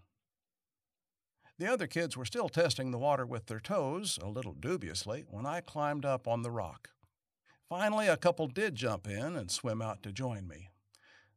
The 1.60 1.72
other 1.72 1.88
kids 1.88 2.18
were 2.18 2.26
still 2.26 2.50
testing 2.50 2.92
the 2.92 2.98
water 2.98 3.26
with 3.26 3.46
their 3.46 3.60
toes, 3.60 4.18
a 4.22 4.28
little 4.28 4.54
dubiously, 4.54 5.26
when 5.30 5.46
I 5.46 5.62
climbed 5.62 6.06
up 6.06 6.28
on 6.28 6.42
the 6.42 6.52
rock. 6.52 6.90
Finally, 7.68 8.08
a 8.08 8.18
couple 8.18 8.48
did 8.48 8.76
jump 8.76 9.08
in 9.08 9.36
and 9.36 9.52
swim 9.52 9.82
out 9.82 10.02
to 10.04 10.12
join 10.12 10.48
me. 10.48 10.69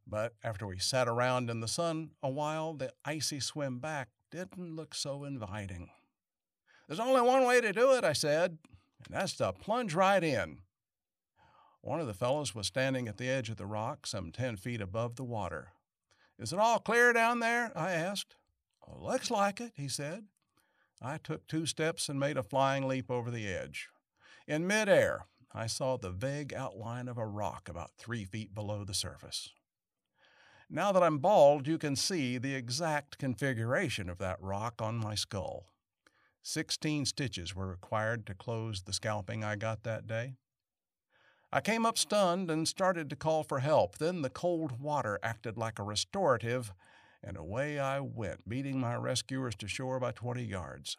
But 0.05 0.33
after 0.43 0.67
we 0.67 0.79
sat 0.79 1.07
around 1.07 1.49
in 1.49 1.59
the 1.59 1.67
sun 1.67 2.11
a 2.21 2.29
while, 2.29 2.73
the 2.73 2.91
icy 3.05 3.39
swim 3.39 3.79
back 3.79 4.09
didn't 4.31 4.75
look 4.75 4.93
so 4.93 5.23
inviting. 5.23 5.89
There's 6.87 6.99
only 6.99 7.21
one 7.21 7.45
way 7.45 7.61
to 7.61 7.71
do 7.71 7.93
it, 7.93 8.03
I 8.03 8.13
said, 8.13 8.57
and 9.05 9.15
that's 9.15 9.33
to 9.37 9.53
plunge 9.53 9.93
right 9.93 10.23
in. 10.23 10.59
One 11.81 11.99
of 11.99 12.07
the 12.07 12.13
fellows 12.13 12.55
was 12.55 12.67
standing 12.67 13.07
at 13.07 13.17
the 13.17 13.29
edge 13.29 13.49
of 13.49 13.57
the 13.57 13.65
rock, 13.65 14.07
some 14.07 14.31
ten 14.31 14.57
feet 14.57 14.81
above 14.81 15.15
the 15.15 15.23
water. 15.23 15.69
Is 16.39 16.53
it 16.53 16.59
all 16.59 16.79
clear 16.79 17.13
down 17.13 17.39
there? 17.39 17.71
I 17.75 17.91
asked. 17.91 18.35
Oh, 18.87 18.97
looks 19.01 19.31
like 19.31 19.61
it, 19.61 19.73
he 19.75 19.87
said. 19.87 20.25
I 21.01 21.17
took 21.17 21.47
two 21.47 21.65
steps 21.65 22.09
and 22.09 22.19
made 22.19 22.37
a 22.37 22.43
flying 22.43 22.87
leap 22.87 23.11
over 23.11 23.29
the 23.29 23.47
edge. 23.47 23.89
In 24.47 24.67
midair, 24.67 25.25
I 25.53 25.67
saw 25.67 25.97
the 25.97 26.09
vague 26.09 26.53
outline 26.53 27.07
of 27.07 27.17
a 27.17 27.25
rock 27.25 27.69
about 27.69 27.91
three 27.97 28.25
feet 28.25 28.55
below 28.55 28.83
the 28.83 28.93
surface. 28.93 29.49
Now 30.75 30.91
that 30.91 31.03
I'm 31.03 31.19
bald, 31.19 31.67
you 31.67 31.77
can 31.77 31.95
see 31.95 32.39
the 32.39 32.55
exact 32.55 33.19
configuration 33.19 34.09
of 34.09 34.17
that 34.17 34.41
rock 34.41 34.81
on 34.81 34.95
my 34.95 35.13
skull. 35.13 35.67
Sixteen 36.41 37.05
stitches 37.05 37.55
were 37.55 37.67
required 37.67 38.25
to 38.25 38.33
close 38.33 38.81
the 38.81 38.91
scalping 38.91 39.43
I 39.43 39.55
got 39.55 39.83
that 39.83 40.07
day. 40.07 40.33
I 41.51 41.61
came 41.61 41.85
up 41.85 41.99
stunned 41.99 42.49
and 42.49 42.67
started 42.67 43.07
to 43.11 43.15
call 43.15 43.43
for 43.43 43.59
help. 43.59 43.99
Then 43.99 44.23
the 44.23 44.31
cold 44.31 44.81
water 44.81 45.19
acted 45.21 45.59
like 45.59 45.77
a 45.77 45.83
restorative, 45.83 46.73
and 47.23 47.37
away 47.37 47.77
I 47.77 47.99
went, 47.99 48.49
beating 48.49 48.79
my 48.79 48.95
rescuers 48.95 49.53
to 49.57 49.67
shore 49.67 49.99
by 49.99 50.11
20 50.11 50.43
yards. 50.43 50.97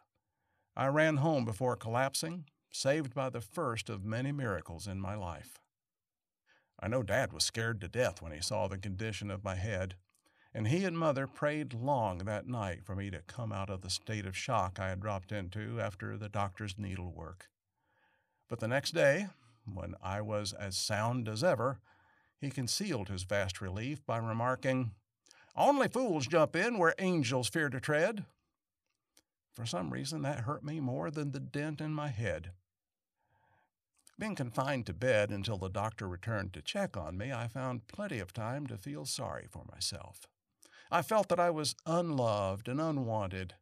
I 0.76 0.87
ran 0.87 1.16
home 1.16 1.45
before 1.45 1.75
collapsing, 1.75 2.45
saved 2.71 3.12
by 3.12 3.28
the 3.28 3.40
first 3.40 3.90
of 3.90 4.04
many 4.04 4.31
miracles 4.31 4.87
in 4.87 5.00
my 5.00 5.16
life. 5.16 5.59
I 6.85 6.87
know 6.87 7.03
Dad 7.03 7.33
was 7.33 7.45
scared 7.45 7.81
to 7.81 7.88
death 7.88 8.21
when 8.21 8.33
he 8.33 8.43
saw 8.43 8.69
the 8.69 8.76
condition 8.76 9.31
of 9.31 9.43
my 9.43 9.55
head, 9.55 9.95
and 10.53 10.69
he 10.69 10.85
and 10.85 10.99
Mother 10.99 11.26
prayed 11.26 11.73
long 11.73 12.19
that 12.19 12.47
night 12.47 12.85
for 12.85 12.95
me 12.95 13.09
to 13.09 13.23
come 13.23 13.53
out 13.53 13.71
of 13.71 13.81
the 13.81 13.88
state 13.88 14.26
of 14.26 14.37
shock 14.37 14.79
I 14.79 14.91
had 14.91 15.00
dropped 15.00 15.33
into 15.33 15.81
after 15.81 16.19
the 16.19 16.29
doctor's 16.29 16.76
needlework. 16.76 17.49
But 18.50 18.61
the 18.61 18.69
next 18.69 18.91
day, 18.91 19.29
when 19.64 19.95
I 20.03 20.21
was 20.21 20.53
as 20.53 20.76
sound 20.76 21.26
as 21.26 21.43
ever, 21.43 21.79
he 22.38 22.50
concealed 22.50 23.09
his 23.09 23.23
vast 23.23 23.62
relief 23.62 24.05
by 24.05 24.19
remarking, 24.19 24.91
Only 25.57 25.88
fools 25.88 26.26
jump 26.26 26.55
in 26.55 26.76
where 26.76 26.95
angels 26.99 27.49
fear 27.49 27.71
to 27.71 27.81
tread. 27.81 28.26
For 29.55 29.64
some 29.64 29.91
reason, 29.91 30.21
that 30.21 30.41
hurt 30.41 30.62
me 30.62 30.81
more 30.81 31.11
than 31.11 31.33
the 31.33 31.41
dent 31.41 31.81
in 31.81 31.95
my 31.95 32.09
head. 32.09 32.50
Being 34.18 34.37
confined 34.37 34.87
to 34.87 34.94
bed 34.94 35.30
until 35.30 35.59
the 35.59 35.68
doctor 35.68 36.06
returned 36.06 36.52
to 36.52 36.62
check 36.62 36.97
on 36.97 37.18
me, 37.18 37.33
I 37.33 37.49
found 37.49 37.88
plenty 37.88 38.21
of 38.21 38.33
time 38.33 38.66
to 38.68 38.78
feel 38.78 39.06
sorry 39.06 39.47
for 39.50 39.64
myself. 39.73 40.28
I 40.90 41.02
felt 41.02 41.28
that 41.28 41.40
I 41.40 41.50
was 41.50 41.75
unloved 41.85 42.68
and 42.68 42.80
unwanted. 42.80 43.54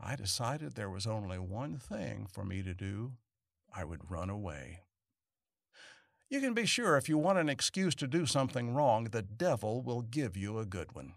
I 0.00 0.16
decided 0.16 0.74
there 0.74 0.88
was 0.88 1.06
only 1.06 1.38
one 1.38 1.76
thing 1.76 2.26
for 2.32 2.44
me 2.44 2.62
to 2.62 2.72
do 2.72 3.12
I 3.74 3.84
would 3.84 4.10
run 4.10 4.30
away. 4.30 4.80
You 6.30 6.40
can 6.40 6.54
be 6.54 6.64
sure 6.64 6.96
if 6.96 7.08
you 7.08 7.18
want 7.18 7.38
an 7.38 7.48
excuse 7.48 7.94
to 7.96 8.06
do 8.06 8.24
something 8.24 8.72
wrong, 8.72 9.04
the 9.04 9.22
devil 9.22 9.82
will 9.82 10.02
give 10.02 10.36
you 10.36 10.58
a 10.58 10.64
good 10.64 10.94
one. 10.94 11.14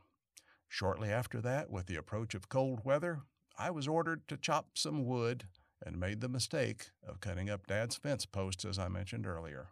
Shortly 0.67 1.09
after 1.09 1.39
that, 1.41 1.69
with 1.69 1.85
the 1.85 1.95
approach 1.95 2.33
of 2.33 2.49
cold 2.49 2.83
weather, 2.83 3.21
I 3.57 3.69
was 3.69 3.87
ordered 3.87 4.27
to 4.27 4.37
chop 4.37 4.71
some 4.73 5.05
wood 5.05 5.45
and 5.85 5.99
made 5.99 6.21
the 6.21 6.29
mistake 6.29 6.87
of 7.07 7.19
cutting 7.19 7.49
up 7.49 7.67
Dad's 7.67 7.95
fence 7.95 8.25
posts, 8.25 8.65
as 8.65 8.79
I 8.79 8.87
mentioned 8.87 9.27
earlier. 9.27 9.69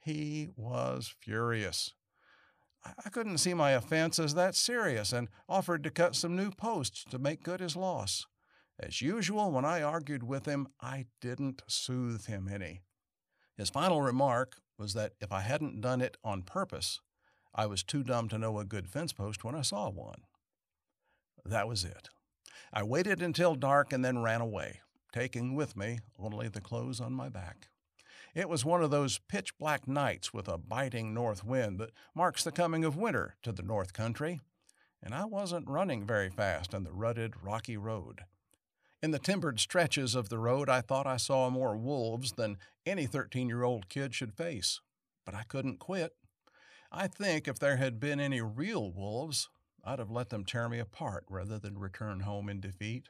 He 0.00 0.48
was 0.56 1.14
furious. 1.20 1.92
I 2.84 3.08
couldn't 3.10 3.38
see 3.38 3.54
my 3.54 3.72
offense 3.72 4.18
as 4.18 4.34
that 4.34 4.54
serious 4.54 5.12
and 5.12 5.28
offered 5.48 5.82
to 5.84 5.90
cut 5.90 6.14
some 6.14 6.36
new 6.36 6.50
posts 6.50 7.04
to 7.10 7.18
make 7.18 7.42
good 7.42 7.60
his 7.60 7.76
loss. 7.76 8.26
As 8.80 9.02
usual, 9.02 9.50
when 9.50 9.64
I 9.64 9.82
argued 9.82 10.22
with 10.22 10.46
him, 10.46 10.68
I 10.80 11.06
didn't 11.20 11.62
soothe 11.66 12.26
him 12.26 12.48
any. 12.48 12.82
His 13.56 13.70
final 13.70 14.00
remark 14.00 14.58
was 14.78 14.94
that 14.94 15.14
if 15.20 15.32
I 15.32 15.40
hadn't 15.40 15.80
done 15.80 16.00
it 16.00 16.16
on 16.22 16.42
purpose, 16.42 17.00
I 17.52 17.66
was 17.66 17.82
too 17.82 18.04
dumb 18.04 18.28
to 18.28 18.38
know 18.38 18.60
a 18.60 18.64
good 18.64 18.88
fence 18.88 19.12
post 19.12 19.42
when 19.42 19.56
I 19.56 19.62
saw 19.62 19.90
one. 19.90 20.22
That 21.44 21.66
was 21.66 21.84
it. 21.84 22.08
I 22.72 22.84
waited 22.84 23.20
until 23.20 23.56
dark 23.56 23.92
and 23.92 24.04
then 24.04 24.22
ran 24.22 24.40
away, 24.40 24.80
taking 25.12 25.54
with 25.54 25.76
me 25.76 26.00
only 26.18 26.48
the 26.48 26.60
clothes 26.60 27.00
on 27.00 27.12
my 27.12 27.28
back. 27.28 27.68
It 28.34 28.48
was 28.48 28.64
one 28.64 28.82
of 28.82 28.90
those 28.90 29.18
pitch 29.18 29.56
black 29.58 29.88
nights 29.88 30.32
with 30.32 30.48
a 30.48 30.58
biting 30.58 31.14
north 31.14 31.44
wind 31.44 31.80
that 31.80 31.92
marks 32.14 32.44
the 32.44 32.52
coming 32.52 32.84
of 32.84 32.96
winter 32.96 33.36
to 33.42 33.52
the 33.52 33.62
North 33.62 33.92
Country, 33.92 34.40
and 35.02 35.14
I 35.14 35.24
wasn't 35.24 35.68
running 35.68 36.06
very 36.06 36.28
fast 36.28 36.74
on 36.74 36.84
the 36.84 36.92
rutted, 36.92 37.34
rocky 37.42 37.76
road. 37.76 38.22
In 39.00 39.12
the 39.12 39.18
timbered 39.18 39.60
stretches 39.60 40.14
of 40.14 40.28
the 40.28 40.38
road, 40.38 40.68
I 40.68 40.80
thought 40.80 41.06
I 41.06 41.18
saw 41.18 41.48
more 41.50 41.76
wolves 41.76 42.32
than 42.32 42.58
any 42.84 43.06
13 43.06 43.48
year 43.48 43.62
old 43.62 43.88
kid 43.88 44.14
should 44.14 44.34
face. 44.34 44.80
But 45.24 45.34
I 45.34 45.44
couldn't 45.44 45.78
quit. 45.78 46.14
I 46.90 47.06
think 47.06 47.46
if 47.46 47.58
there 47.58 47.76
had 47.76 48.00
been 48.00 48.18
any 48.18 48.40
real 48.40 48.90
wolves, 48.90 49.48
I'd 49.84 50.00
have 50.00 50.10
let 50.10 50.30
them 50.30 50.44
tear 50.44 50.68
me 50.68 50.78
apart 50.78 51.24
rather 51.28 51.58
than 51.58 51.78
return 51.78 52.20
home 52.20 52.48
in 52.48 52.60
defeat. 52.60 53.08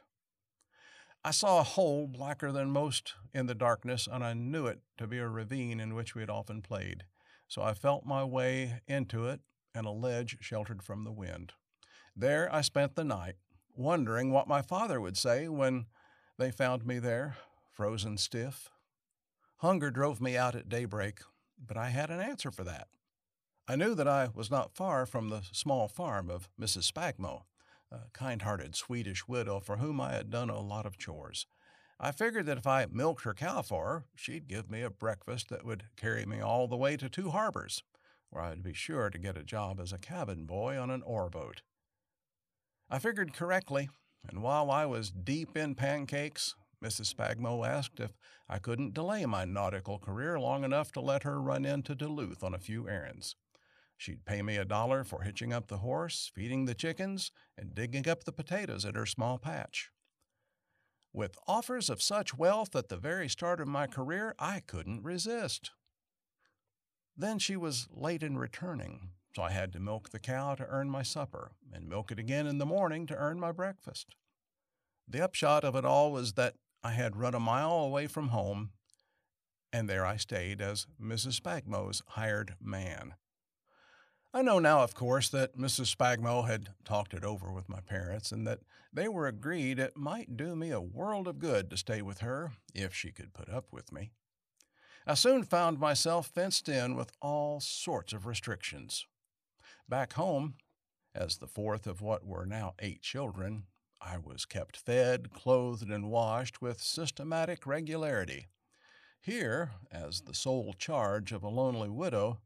I 1.23 1.31
saw 1.31 1.59
a 1.59 1.63
hole 1.63 2.07
blacker 2.07 2.51
than 2.51 2.71
most 2.71 3.13
in 3.33 3.47
the 3.47 3.55
darkness, 3.55 4.07
and 4.09 4.23
I 4.23 4.33
knew 4.33 4.67
it 4.67 4.79
to 4.97 5.05
be 5.05 5.17
a 5.17 5.27
ravine 5.27 5.79
in 5.79 5.93
which 5.93 6.15
we 6.15 6.21
had 6.21 6.29
often 6.29 6.61
played. 6.61 7.03
So 7.47 7.61
I 7.61 7.73
felt 7.73 8.05
my 8.05 8.23
way 8.23 8.81
into 8.87 9.27
it 9.27 9.41
and 9.75 9.85
a 9.85 9.91
ledge 9.91 10.37
sheltered 10.39 10.81
from 10.81 11.03
the 11.03 11.11
wind. 11.11 11.53
There 12.15 12.53
I 12.53 12.61
spent 12.61 12.95
the 12.95 13.03
night, 13.03 13.35
wondering 13.75 14.31
what 14.31 14.47
my 14.47 14.61
father 14.61 15.01
would 15.01 15.17
say 15.17 15.47
when 15.49 15.87
they 16.37 16.51
found 16.51 16.85
me 16.85 16.99
there, 16.99 17.35
frozen 17.71 18.17
stiff. 18.17 18.69
Hunger 19.57 19.91
drove 19.91 20.21
me 20.21 20.37
out 20.37 20.55
at 20.55 20.69
daybreak, 20.69 21.19
but 21.57 21.75
I 21.75 21.89
had 21.89 22.09
an 22.09 22.21
answer 22.21 22.49
for 22.49 22.63
that. 22.63 22.87
I 23.67 23.75
knew 23.75 23.93
that 23.93 24.07
I 24.07 24.29
was 24.33 24.49
not 24.49 24.73
far 24.73 25.05
from 25.05 25.29
the 25.29 25.43
small 25.51 25.89
farm 25.89 26.29
of 26.29 26.49
Mrs. 26.59 26.91
Spagmo, 26.91 27.43
a 27.91 28.01
kind 28.13 28.41
hearted 28.41 28.75
Swedish 28.75 29.27
widow 29.27 29.59
for 29.59 29.77
whom 29.77 29.99
I 29.99 30.13
had 30.13 30.29
done 30.29 30.49
a 30.49 30.59
lot 30.59 30.85
of 30.85 30.97
chores. 30.97 31.47
I 31.99 32.11
figured 32.11 32.45
that 32.45 32.57
if 32.57 32.67
I 32.67 32.85
milked 32.89 33.23
her 33.23 33.33
cow 33.33 33.61
for 33.61 33.85
her, 33.87 34.05
she'd 34.15 34.47
give 34.47 34.69
me 34.69 34.81
a 34.81 34.89
breakfast 34.89 35.49
that 35.49 35.65
would 35.65 35.85
carry 35.97 36.25
me 36.25 36.39
all 36.39 36.67
the 36.67 36.77
way 36.77 36.95
to 36.97 37.09
Two 37.09 37.31
Harbors, 37.31 37.83
where 38.29 38.43
I'd 38.43 38.63
be 38.63 38.73
sure 38.73 39.09
to 39.09 39.17
get 39.17 39.37
a 39.37 39.43
job 39.43 39.79
as 39.79 39.91
a 39.91 39.97
cabin 39.97 40.45
boy 40.45 40.77
on 40.77 40.89
an 40.89 41.01
ore 41.01 41.29
boat. 41.29 41.61
I 42.89 42.99
figured 42.99 43.33
correctly, 43.33 43.89
and 44.27 44.41
while 44.41 44.71
I 44.71 44.85
was 44.85 45.11
deep 45.11 45.57
in 45.57 45.75
pancakes, 45.75 46.55
Mrs. 46.83 47.13
Spagmo 47.13 47.67
asked 47.67 47.99
if 47.99 48.11
I 48.47 48.59
couldn't 48.59 48.93
delay 48.93 49.25
my 49.25 49.43
nautical 49.43 49.99
career 49.99 50.39
long 50.39 50.63
enough 50.63 50.91
to 50.93 51.01
let 51.01 51.23
her 51.23 51.41
run 51.41 51.65
into 51.65 51.95
Duluth 51.95 52.43
on 52.43 52.53
a 52.53 52.59
few 52.59 52.87
errands. 52.87 53.35
She'd 53.99 54.23
pay 54.23 54.41
me 54.41 54.55
a 54.55 54.63
dollar 54.63 55.03
for 55.03 55.23
hitching 55.23 55.51
up 55.51 55.67
the 55.67 55.79
horse, 55.79 56.31
feeding 56.33 56.63
the 56.63 56.73
chickens, 56.73 57.33
and 57.57 57.75
digging 57.75 58.07
up 58.07 58.23
the 58.23 58.31
potatoes 58.31 58.85
at 58.85 58.95
her 58.95 59.05
small 59.05 59.37
patch. 59.37 59.91
With 61.11 61.35
offers 61.49 61.89
of 61.89 62.01
such 62.01 62.33
wealth 62.37 62.77
at 62.77 62.87
the 62.87 62.95
very 62.95 63.27
start 63.27 63.59
of 63.59 63.67
my 63.67 63.87
career, 63.87 64.35
I 64.39 64.61
couldn't 64.61 65.03
resist. 65.03 65.71
Then 67.17 67.39
she 67.39 67.57
was 67.57 67.89
late 67.91 68.23
in 68.23 68.37
returning, 68.37 69.09
so 69.35 69.43
I 69.43 69.51
had 69.51 69.73
to 69.73 69.81
milk 69.81 70.11
the 70.11 70.19
cow 70.19 70.55
to 70.55 70.67
earn 70.67 70.89
my 70.89 71.03
supper, 71.03 71.51
and 71.73 71.89
milk 71.89 72.09
it 72.09 72.19
again 72.19 72.47
in 72.47 72.57
the 72.57 72.65
morning 72.65 73.05
to 73.07 73.17
earn 73.17 73.37
my 73.37 73.51
breakfast. 73.51 74.15
The 75.09 75.21
upshot 75.21 75.65
of 75.65 75.75
it 75.75 75.83
all 75.83 76.13
was 76.13 76.33
that 76.33 76.55
I 76.81 76.91
had 76.91 77.17
run 77.17 77.35
a 77.35 77.39
mile 77.41 77.73
away 77.73 78.07
from 78.07 78.29
home, 78.29 78.71
and 79.73 79.89
there 79.89 80.05
I 80.05 80.15
stayed 80.15 80.61
as 80.61 80.87
Mrs. 81.01 81.41
Spagmo's 81.41 82.01
hired 82.07 82.55
man. 82.61 83.15
I 84.31 84.43
know 84.43 84.59
now, 84.59 84.81
of 84.81 84.93
course, 84.93 85.29
that 85.29 85.57
Mrs. 85.57 85.95
Spagmo 85.95 86.47
had 86.47 86.69
talked 86.85 87.15
it 87.15 87.23
over 87.23 87.51
with 87.51 87.67
my 87.67 87.79
parents 87.79 88.31
and 88.31 88.45
that 88.45 88.59
they 88.93 89.07
were 89.07 89.25
agreed 89.25 89.79
it 89.79 89.97
might 89.97 90.37
do 90.37 90.55
me 90.55 90.69
a 90.69 90.79
world 90.79 91.27
of 91.27 91.39
good 91.39 91.71
to 91.71 91.77
stay 91.77 92.03
with 92.03 92.19
her 92.19 92.51
if 92.75 92.93
she 92.93 93.11
could 93.11 93.33
put 93.33 93.49
up 93.49 93.65
with 93.71 93.91
me. 93.91 94.11
I 95.07 95.15
soon 95.15 95.43
found 95.43 95.79
myself 95.79 96.27
fenced 96.27 96.69
in 96.69 96.95
with 96.95 97.11
all 97.23 97.59
sorts 97.59 98.13
of 98.13 98.27
restrictions. 98.27 99.07
Back 99.87 100.13
home, 100.13 100.53
as 101.15 101.37
the 101.37 101.47
fourth 101.47 101.87
of 101.87 101.99
what 101.99 102.23
were 102.23 102.45
now 102.45 102.75
eight 102.77 103.01
children, 103.01 103.63
I 103.99 104.19
was 104.19 104.45
kept 104.45 104.77
fed, 104.77 105.31
clothed, 105.31 105.89
and 105.89 106.11
washed 106.11 106.61
with 106.61 106.83
systematic 106.83 107.65
regularity. 107.65 108.45
Here, 109.19 109.71
as 109.91 110.21
the 110.21 110.35
sole 110.35 110.73
charge 110.73 111.31
of 111.31 111.41
a 111.41 111.49
lonely 111.49 111.89
widow, 111.89 112.39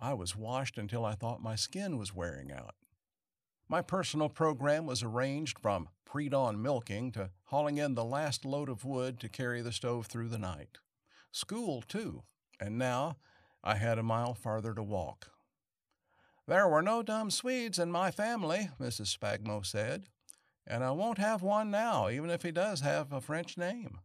I 0.00 0.14
was 0.14 0.36
washed 0.36 0.78
until 0.78 1.04
I 1.04 1.14
thought 1.14 1.42
my 1.42 1.56
skin 1.56 1.98
was 1.98 2.14
wearing 2.14 2.52
out. 2.52 2.74
My 3.68 3.82
personal 3.82 4.28
program 4.28 4.86
was 4.86 5.02
arranged 5.02 5.58
from 5.58 5.88
pre 6.04 6.28
dawn 6.28 6.62
milking 6.62 7.12
to 7.12 7.30
hauling 7.44 7.78
in 7.78 7.94
the 7.94 8.04
last 8.04 8.44
load 8.44 8.68
of 8.68 8.84
wood 8.84 9.20
to 9.20 9.28
carry 9.28 9.60
the 9.60 9.72
stove 9.72 10.06
through 10.06 10.28
the 10.28 10.38
night. 10.38 10.78
School, 11.32 11.82
too, 11.82 12.22
and 12.60 12.78
now 12.78 13.16
I 13.62 13.74
had 13.74 13.98
a 13.98 14.02
mile 14.02 14.34
farther 14.34 14.72
to 14.74 14.82
walk. 14.82 15.32
There 16.46 16.66
were 16.66 16.80
no 16.80 17.02
dumb 17.02 17.30
Swedes 17.30 17.78
in 17.78 17.92
my 17.92 18.10
family, 18.10 18.70
Mrs. 18.80 19.14
Spagmo 19.14 19.66
said, 19.66 20.06
and 20.66 20.82
I 20.82 20.92
won't 20.92 21.18
have 21.18 21.42
one 21.42 21.70
now, 21.70 22.08
even 22.08 22.30
if 22.30 22.42
he 22.42 22.50
does 22.50 22.80
have 22.80 23.12
a 23.12 23.20
French 23.20 23.58
name. 23.58 24.00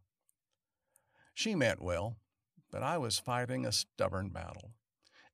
She 1.32 1.54
meant 1.54 1.82
well, 1.82 2.16
but 2.70 2.82
I 2.82 2.98
was 2.98 3.18
fighting 3.18 3.64
a 3.64 3.72
stubborn 3.72 4.28
battle. 4.28 4.72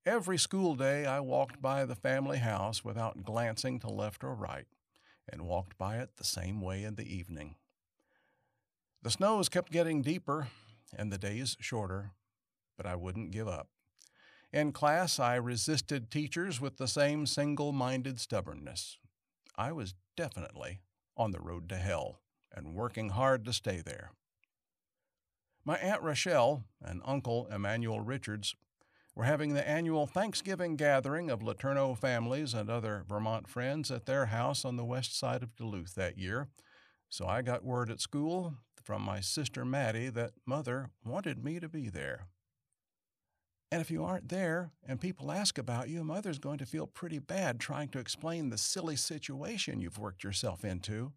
Every 0.07 0.39
school 0.39 0.77
day 0.77 1.05
I 1.05 1.21
walked 1.21 1.61
by 1.61 1.85
the 1.85 1.95
family 1.95 2.39
house 2.39 2.83
without 2.83 3.23
glancing 3.23 3.79
to 3.81 3.89
left 3.89 4.25
or 4.25 4.35
right, 4.35 4.67
and 5.29 5.43
walked 5.43 5.77
by 5.77 5.99
it 5.99 6.17
the 6.17 6.25
same 6.25 6.63
way 6.63 6.85
in 6.85 6.95
the 6.95 7.05
evening. 7.05 7.57
The 9.03 9.11
snows 9.11 9.51
kept 9.51 9.71
getting 9.71 10.01
deeper 10.01 10.49
and 10.97 11.13
the 11.13 11.19
days 11.19 11.55
shorter, 11.61 12.13
but 12.79 12.87
I 12.87 12.97
wouldn't 12.97 13.31
give 13.31 13.47
up. 13.47 13.69
In 14.55 14.73
class, 14.73 15.19
I 15.19 15.35
resisted 15.35 16.11
teachers 16.11 16.63
with 16.63 16.79
the 16.79 16.89
same 16.89 17.27
single 17.27 17.73
minded 17.73 18.19
stubbornness. 18.19 18.97
I 19.55 19.73
was 19.73 19.95
definitely 20.17 20.81
on 21.15 21.31
the 21.31 21.41
road 21.41 21.69
to 21.69 21.77
hell 21.77 22.21
and 22.55 22.75
working 22.75 23.11
hard 23.11 23.45
to 23.45 23.53
stay 23.53 23.83
there. 23.85 24.13
My 25.63 25.77
Aunt 25.77 26.01
Rochelle 26.01 26.65
and 26.83 27.03
Uncle 27.05 27.49
Emmanuel 27.53 28.01
Richards 28.01 28.57
were 29.15 29.25
having 29.25 29.55
the 29.55 29.69
annual 29.69 30.07
Thanksgiving 30.07 30.77
gathering 30.77 31.31
of 31.31 31.41
LeTourneau 31.41 31.97
families 31.99 32.55
and 32.55 32.71
other 32.71 33.05
Vermont 33.09 33.49
friends 33.49 33.91
at 33.91 34.07
their 34.07 34.27
house 34.27 34.65
on 34.65 34.77
the 34.77 34.85
west 34.85 35.19
side 35.19 35.43
of 35.43 35.57
Duluth 35.57 35.95
that 35.95 36.17
year, 36.17 36.49
so 37.09 37.27
I 37.27 37.43
got 37.43 37.65
word 37.65 37.91
at 37.91 38.01
school 38.01 38.55
from 38.83 39.03
my 39.03 39.21
sister 39.21 39.65
Mattie 39.65 40.09
that 40.11 40.33
Mother 40.47 40.91
wanted 41.05 41.45
me 41.45 41.61
to 41.61 41.69
be 41.69 41.89
there. 41.89 42.27
And 43.73 43.81
if 43.81 43.91
you 43.91 44.03
aren't 44.05 44.29
there 44.29 44.73
and 44.87 45.01
people 45.01 45.31
ask 45.31 45.59
about 45.59 45.89
you, 45.89 46.03
Mother's 46.03 46.41
going 46.41 46.59
to 46.59 46.67
feel 46.67 46.87
pretty 46.87 47.21
bad 47.21 47.61
trying 47.61 47.89
to 47.91 48.01
explain 48.01 48.51
the 48.51 48.59
silly 48.59 48.97
situation 48.97 49.81
you've 49.81 49.99
worked 49.99 50.25
yourself 50.25 50.65
into. 50.65 51.13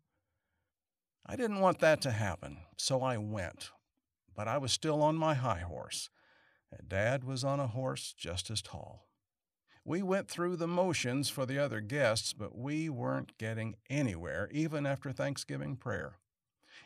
I 1.25 1.35
didn't 1.35 1.61
want 1.61 1.79
that 1.79 2.01
to 2.01 2.11
happen, 2.11 2.57
so 2.77 3.01
I 3.01 3.17
went. 3.17 3.71
But 4.35 4.47
I 4.47 4.57
was 4.57 4.71
still 4.71 5.01
on 5.01 5.15
my 5.15 5.33
high 5.33 5.61
horse. 5.61 6.09
Dad 6.87 7.23
was 7.23 7.43
on 7.43 7.59
a 7.59 7.67
horse 7.67 8.13
just 8.17 8.49
as 8.49 8.61
tall. 8.61 9.07
We 9.85 10.01
went 10.01 10.29
through 10.29 10.55
the 10.55 10.67
motions 10.67 11.29
for 11.29 11.45
the 11.45 11.59
other 11.59 11.81
guests, 11.81 12.31
but 12.31 12.57
we 12.57 12.89
weren't 12.89 13.37
getting 13.37 13.75
anywhere, 13.89 14.49
even 14.51 14.85
after 14.85 15.11
Thanksgiving 15.11 15.75
prayer. 15.75 16.19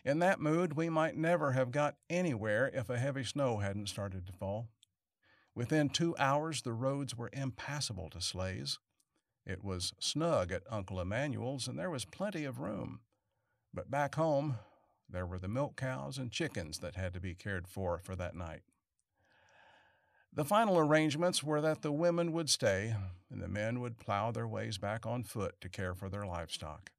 In 0.04 0.20
that 0.20 0.40
mood, 0.40 0.74
we 0.74 0.90
might 0.90 1.16
never 1.16 1.52
have 1.52 1.72
got 1.72 1.98
anywhere 2.10 2.72
if 2.74 2.90
a 2.90 2.98
heavy 2.98 3.24
snow 3.24 3.58
hadn't 3.58 3.90
started 3.90 4.26
to 4.26 4.34
fall. 4.34 4.70
Within 5.54 5.90
two 5.90 6.16
hours, 6.18 6.62
the 6.62 6.74
roads 6.74 7.16
were 7.16 7.30
impassable 7.34 8.10
to 8.12 8.22
sleighs. 8.22 8.80
It 9.46 9.64
was 9.64 9.94
snug 10.00 10.52
at 10.52 10.64
Uncle 10.70 11.00
Emmanuel's, 11.00 11.68
and 11.68 11.78
there 11.78 11.90
was 11.90 12.06
plenty 12.06 12.46
of 12.46 12.60
room. 12.60 13.02
But 13.74 13.92
back 13.92 14.16
home, 14.16 14.58
there 15.10 15.26
were 15.26 15.40
the 15.40 15.48
milk 15.48 15.76
cows 15.76 16.18
and 16.18 16.32
chickens 16.32 16.80
that 16.80 16.96
had 16.96 17.14
to 17.14 17.20
be 17.20 17.34
cared 17.34 17.68
for 17.68 18.00
for 18.00 18.16
that 18.16 18.36
night. 18.36 18.62
The 20.34 20.46
final 20.46 20.78
arrangements 20.78 21.44
were 21.44 21.62
that 21.62 21.82
the 21.82 21.92
women 21.92 22.32
would 22.32 22.50
stay 22.50 22.96
and 23.30 23.42
the 23.42 23.48
men 23.48 23.80
would 23.80 23.98
plow 23.98 24.32
their 24.32 24.48
ways 24.48 24.78
back 24.78 25.06
on 25.06 25.24
foot 25.24 25.60
to 25.62 25.70
care 25.70 25.94
for 25.94 26.10
their 26.10 26.26
livestock. 26.26 26.92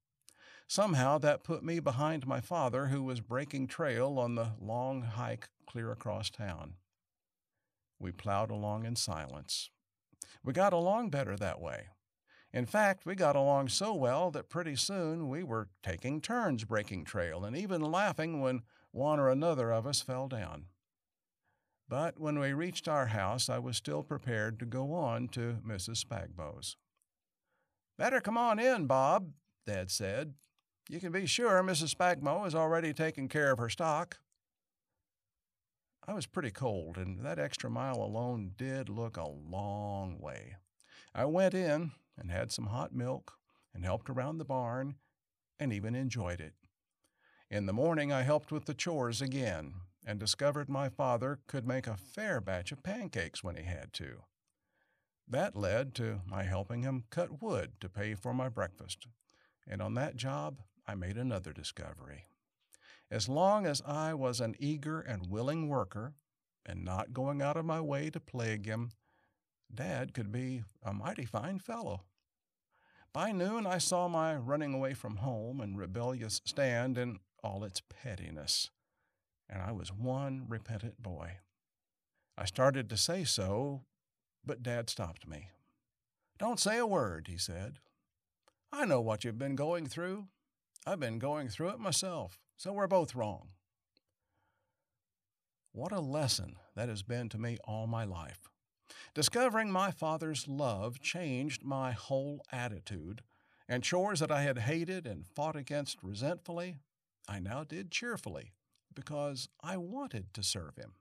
Somehow 0.67 1.19
that 1.19 1.45
put 1.45 1.63
me 1.63 1.81
behind 1.81 2.27
my 2.27 2.41
father, 2.41 2.87
who 2.87 3.03
was 3.03 3.21
breaking 3.21 3.69
trail 3.69 4.19
on 4.19 4.35
the 4.35 4.53
long 4.61 5.03
hike 5.03 5.49
clear 5.67 5.91
across 5.91 6.29
town. 6.29 6.75
We 7.99 8.13
plowed 8.13 8.51
along 8.51 8.85
in 8.85 8.95
silence. 8.95 9.71
We 10.45 10.53
got 10.53 10.73
along 10.73 11.11
better 11.11 11.37
that 11.37 11.61
way. 11.61 11.89
In 12.53 12.67
fact, 12.67 13.07
we 13.07 13.15
got 13.15 13.37
along 13.37 13.69
so 13.69 13.95
well 13.95 14.31
that 14.31 14.49
pretty 14.49 14.77
soon 14.77 15.29
we 15.29 15.43
were 15.43 15.69
taking 15.83 16.21
turns 16.21 16.65
breaking 16.65 17.05
trail 17.05 17.45
and 17.45 17.57
even 17.57 17.81
laughing 17.81 18.41
when 18.41 18.63
one 18.91 19.21
or 19.21 19.31
another 19.31 19.73
of 19.73 19.87
us 19.87 20.01
fell 20.01 20.29
down. 20.29 20.67
But 21.89 22.21
when 22.21 22.39
we 22.39 22.53
reached 22.53 22.87
our 22.87 23.07
house, 23.07 23.49
I 23.49 23.59
was 23.59 23.77
still 23.77 24.03
prepared 24.03 24.59
to 24.61 24.67
go 24.67 24.93
on 24.93 25.29
to 25.29 25.59
Mrs. 25.67 26.05
Spagmo's. 26.05 26.77
Better 27.97 28.21
come 28.21 28.37
on 28.37 28.59
in, 28.59 28.87
Bob, 28.87 29.33
Dad 29.67 29.91
said. 29.91 30.35
You 30.89 31.01
can 31.01 31.13
be 31.13 31.27
sure 31.27 31.63
Mrs. 31.63 31.95
Spagmo 31.95 32.45
has 32.45 32.55
already 32.55 32.93
taken 32.93 33.29
care 33.29 33.51
of 33.53 33.59
her 33.59 33.71
stock. 33.71 34.19
I 36.07 36.15
was 36.15 36.27
pretty 36.27 36.51
cold, 36.51 36.97
and 36.97 37.21
that 37.25 37.39
extra 37.39 37.69
mile 37.69 38.03
alone 38.03 38.53
did 38.57 38.89
look 38.89 39.17
a 39.17 39.29
long 39.29 40.19
way. 40.19 40.57
I 41.15 41.25
went 41.25 41.55
in 41.55 41.93
and 42.17 42.31
had 42.31 42.53
some 42.53 42.67
hot 42.67 42.95
milk 42.95 43.35
and 43.75 43.85
helped 43.85 44.09
around 44.09 44.39
the 44.39 44.45
barn 44.45 44.97
and 45.59 45.73
even 45.73 45.95
enjoyed 45.95 46.41
it. 46.41 46.55
In 47.51 47.67
the 47.67 47.73
morning, 47.73 48.13
I 48.13 48.23
helped 48.23 48.53
with 48.53 48.67
the 48.67 48.75
chores 48.75 49.21
again 49.21 49.75
and 50.09 50.19
discovered 50.19 50.71
my 50.71 50.89
father 50.89 51.39
could 51.47 51.69
make 51.69 51.87
a 51.87 51.95
fair 51.95 52.41
batch 52.41 52.73
of 52.73 52.83
pancakes 52.83 53.45
when 53.45 53.57
he 53.57 53.65
had 53.65 53.93
to. 53.93 54.23
That 55.29 55.55
led 55.55 55.95
to 55.97 56.23
my 56.27 56.45
helping 56.45 56.83
him 56.83 57.05
cut 57.11 57.43
wood 57.43 57.73
to 57.83 57.91
pay 57.91 58.15
for 58.15 58.33
my 58.33 58.49
breakfast, 58.49 59.07
and 59.67 59.83
on 59.83 59.93
that 59.95 60.17
job 60.17 60.63
I 60.87 60.95
made 60.95 61.19
another 61.19 61.53
discovery. 61.53 62.25
As 63.11 63.29
long 63.29 63.67
as 63.67 63.83
I 63.87 64.15
was 64.15 64.41
an 64.41 64.55
eager 64.59 64.99
and 64.99 65.29
willing 65.29 65.69
worker, 65.69 66.15
and 66.65 66.87
not 66.87 67.13
going 67.13 67.43
out 67.43 67.59
of 67.59 67.67
my 67.67 67.81
way 67.83 68.09
to 68.09 68.19
plague 68.19 68.65
him, 68.65 68.93
Dad 69.73 70.15
could 70.15 70.33
be 70.33 70.65
a 70.83 70.95
mighty 70.95 71.27
fine 71.27 71.59
fellow. 71.59 72.05
By 73.13 73.33
noon, 73.33 73.67
I 73.67 73.77
saw 73.77 74.09
my 74.09 74.37
running 74.37 74.73
away 74.73 74.95
from 74.95 75.17
home 75.17 75.61
and 75.61 75.77
rebellious 75.77 76.41
stand 76.47 76.97
in 76.97 77.19
all 77.43 77.63
its 77.63 77.83
pettiness 77.91 78.71
and 79.49 79.63
I 79.63 79.73
was 79.73 79.93
one 79.93 80.45
repentant 80.49 81.03
boy. 81.03 81.39
I 82.37 82.45
started 82.45 82.89
to 82.91 82.97
say 82.97 83.25
so, 83.25 83.83
but 84.45 84.63
Dad 84.63 84.89
stopped 84.91 85.27
me. 85.27 85.51
Don't 86.39 86.61
say 86.61 86.79
a 86.79 86.87
word, 86.87 87.27
he 87.29 87.39
said. 87.39 87.79
I 88.73 88.85
know 88.85 89.01
what 89.01 89.25
you've 89.25 89.39
been 89.39 89.57
going 89.57 89.87
through. 89.87 90.27
I've 90.87 91.01
been 91.01 91.19
going 91.19 91.49
through 91.49 91.71
it 91.71 91.81
myself, 91.81 92.39
so 92.57 92.73
we're 92.73 92.87
both 92.87 93.15
wrong. 93.15 93.49
What 95.73 95.93
a 95.93 96.01
lesson 96.01 96.57
that 96.77 96.89
has 96.89 97.03
been 97.03 97.29
to 97.31 97.39
me 97.39 97.59
all 97.65 97.87
my 97.87 98.05
life. 98.05 98.49
Discovering 99.15 99.71
my 99.71 99.91
father's 99.91 100.47
love 100.47 101.01
changed 101.01 101.65
my 101.65 101.93
whole 101.93 102.43
attitude, 102.53 103.23
and 103.69 103.83
chores 103.83 104.21
that 104.21 104.31
I 104.31 104.43
had 104.43 104.59
hated 104.59 105.07
and 105.07 105.27
fought 105.27 105.57
against 105.57 106.03
resentfully, 106.03 106.79
I 107.29 107.39
now 107.39 107.65
did 107.65 107.91
cheerfully 107.91 108.53
because 108.99 109.49
I 109.63 109.77
wanted 109.77 110.35
to 110.35 110.43
serve 110.43 110.75
him. 110.77 110.95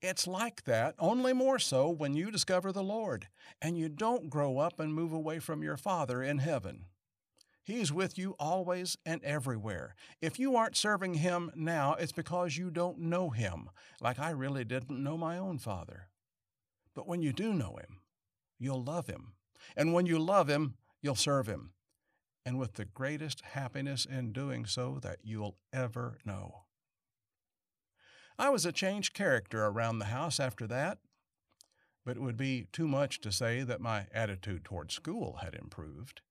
It's 0.00 0.26
like 0.26 0.64
that, 0.64 0.94
only 0.98 1.34
more 1.34 1.58
so 1.58 1.90
when 1.90 2.14
you 2.14 2.30
discover 2.30 2.72
the 2.72 2.82
Lord 2.82 3.28
and 3.60 3.76
you 3.76 3.90
don't 3.90 4.30
grow 4.30 4.56
up 4.58 4.80
and 4.80 4.94
move 4.94 5.12
away 5.12 5.40
from 5.40 5.62
your 5.62 5.76
Father 5.76 6.22
in 6.22 6.38
heaven. 6.38 6.86
He's 7.62 7.92
with 7.92 8.16
you 8.16 8.34
always 8.38 8.96
and 9.04 9.22
everywhere. 9.22 9.94
If 10.22 10.38
you 10.38 10.56
aren't 10.56 10.76
serving 10.76 11.14
Him 11.14 11.50
now, 11.54 11.94
it's 11.94 12.12
because 12.12 12.56
you 12.56 12.70
don't 12.70 12.98
know 12.98 13.28
Him, 13.28 13.68
like 14.00 14.18
I 14.18 14.30
really 14.30 14.64
didn't 14.64 15.02
know 15.02 15.18
my 15.18 15.36
own 15.36 15.58
Father. 15.58 16.08
But 16.94 17.06
when 17.06 17.20
you 17.20 17.34
do 17.34 17.52
know 17.52 17.76
Him, 17.76 18.00
you'll 18.58 18.82
love 18.82 19.06
Him. 19.06 19.34
And 19.76 19.92
when 19.92 20.06
you 20.06 20.18
love 20.18 20.48
Him, 20.48 20.76
you'll 21.02 21.14
serve 21.14 21.46
Him. 21.46 21.72
And 22.46 22.58
with 22.58 22.74
the 22.74 22.86
greatest 22.86 23.42
happiness 23.42 24.06
in 24.06 24.32
doing 24.32 24.64
so 24.64 24.98
that 25.02 25.18
you'll 25.22 25.58
ever 25.74 26.16
know. 26.24 26.62
I 28.40 28.48
was 28.48 28.64
a 28.64 28.72
changed 28.72 29.12
character 29.12 29.66
around 29.66 29.98
the 29.98 30.06
house 30.06 30.40
after 30.40 30.66
that, 30.68 30.96
but 32.06 32.16
it 32.16 32.22
would 32.22 32.38
be 32.38 32.68
too 32.72 32.88
much 32.88 33.20
to 33.20 33.30
say 33.30 33.60
that 33.64 33.82
my 33.82 34.06
attitude 34.14 34.64
toward 34.64 34.90
school 34.90 35.40
had 35.42 35.54
improved. 35.54 36.22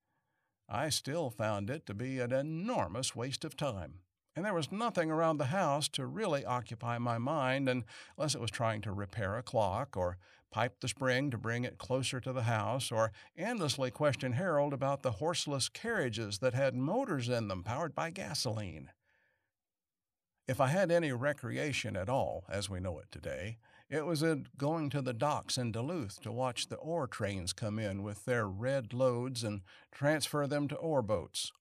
I 0.68 0.88
still 0.88 1.30
found 1.30 1.70
it 1.70 1.86
to 1.86 1.94
be 1.94 2.18
an 2.18 2.32
enormous 2.32 3.14
waste 3.14 3.44
of 3.44 3.56
time, 3.56 4.00
and 4.34 4.44
there 4.44 4.54
was 4.54 4.72
nothing 4.72 5.08
around 5.08 5.38
the 5.38 5.54
house 5.54 5.86
to 5.90 6.04
really 6.04 6.44
occupy 6.44 6.98
my 6.98 7.18
mind 7.18 7.68
unless 7.68 8.34
it 8.34 8.40
was 8.40 8.50
trying 8.50 8.80
to 8.80 8.92
repair 8.92 9.38
a 9.38 9.42
clock 9.44 9.96
or 9.96 10.18
pipe 10.50 10.80
the 10.80 10.88
spring 10.88 11.30
to 11.30 11.38
bring 11.38 11.62
it 11.62 11.78
closer 11.78 12.18
to 12.18 12.32
the 12.32 12.42
house, 12.42 12.90
or 12.90 13.12
endlessly 13.38 13.92
question 13.92 14.32
Harold 14.32 14.72
about 14.72 15.02
the 15.02 15.12
horseless 15.12 15.68
carriages 15.68 16.40
that 16.40 16.54
had 16.54 16.74
motors 16.74 17.28
in 17.28 17.46
them 17.46 17.62
powered 17.62 17.94
by 17.94 18.10
gasoline. 18.10 18.90
If 20.50 20.60
I 20.60 20.66
had 20.66 20.90
any 20.90 21.12
recreation 21.12 21.96
at 21.96 22.08
all, 22.08 22.42
as 22.48 22.68
we 22.68 22.80
know 22.80 22.98
it 22.98 23.12
today, 23.12 23.58
it 23.88 24.04
was 24.04 24.24
in 24.24 24.48
going 24.58 24.90
to 24.90 25.00
the 25.00 25.12
docks 25.12 25.56
in 25.56 25.70
Duluth 25.70 26.20
to 26.22 26.32
watch 26.32 26.66
the 26.66 26.74
ore 26.74 27.06
trains 27.06 27.52
come 27.52 27.78
in 27.78 28.02
with 28.02 28.24
their 28.24 28.48
red 28.48 28.92
loads 28.92 29.44
and 29.44 29.60
transfer 29.92 30.48
them 30.48 30.66
to 30.66 30.74
ore 30.74 31.02
boats. 31.02 31.52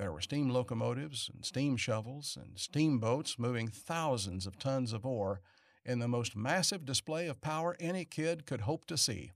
There 0.00 0.10
were 0.10 0.20
steam 0.20 0.50
locomotives 0.50 1.30
and 1.32 1.44
steam 1.44 1.76
shovels 1.76 2.36
and 2.36 2.58
steamboats 2.58 3.38
moving 3.38 3.68
thousands 3.68 4.48
of 4.48 4.58
tons 4.58 4.92
of 4.92 5.06
ore 5.06 5.40
in 5.84 6.00
the 6.00 6.08
most 6.08 6.34
massive 6.34 6.84
display 6.84 7.28
of 7.28 7.40
power 7.40 7.76
any 7.78 8.04
kid 8.04 8.46
could 8.46 8.62
hope 8.62 8.86
to 8.86 8.96
see. 8.96 9.30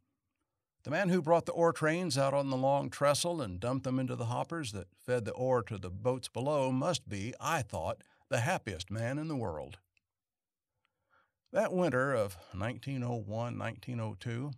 The 0.82 0.90
man 0.90 1.10
who 1.10 1.22
brought 1.22 1.46
the 1.46 1.52
ore 1.52 1.72
trains 1.72 2.18
out 2.18 2.34
on 2.34 2.50
the 2.50 2.56
long 2.56 2.90
trestle 2.90 3.40
and 3.40 3.60
dumped 3.60 3.84
them 3.84 4.00
into 4.00 4.16
the 4.16 4.24
hoppers 4.24 4.72
that 4.72 4.88
fed 4.96 5.24
the 5.24 5.34
ore 5.34 5.62
to 5.62 5.78
the 5.78 5.90
boats 5.90 6.26
below 6.26 6.72
must 6.72 7.08
be, 7.08 7.32
I 7.38 7.62
thought, 7.62 8.02
the 8.30 8.40
happiest 8.40 8.92
man 8.92 9.18
in 9.18 9.26
the 9.26 9.36
world. 9.36 9.78
That 11.52 11.72
winter 11.72 12.14
of 12.14 12.36
1901 12.52 13.58
1902, 13.58 14.52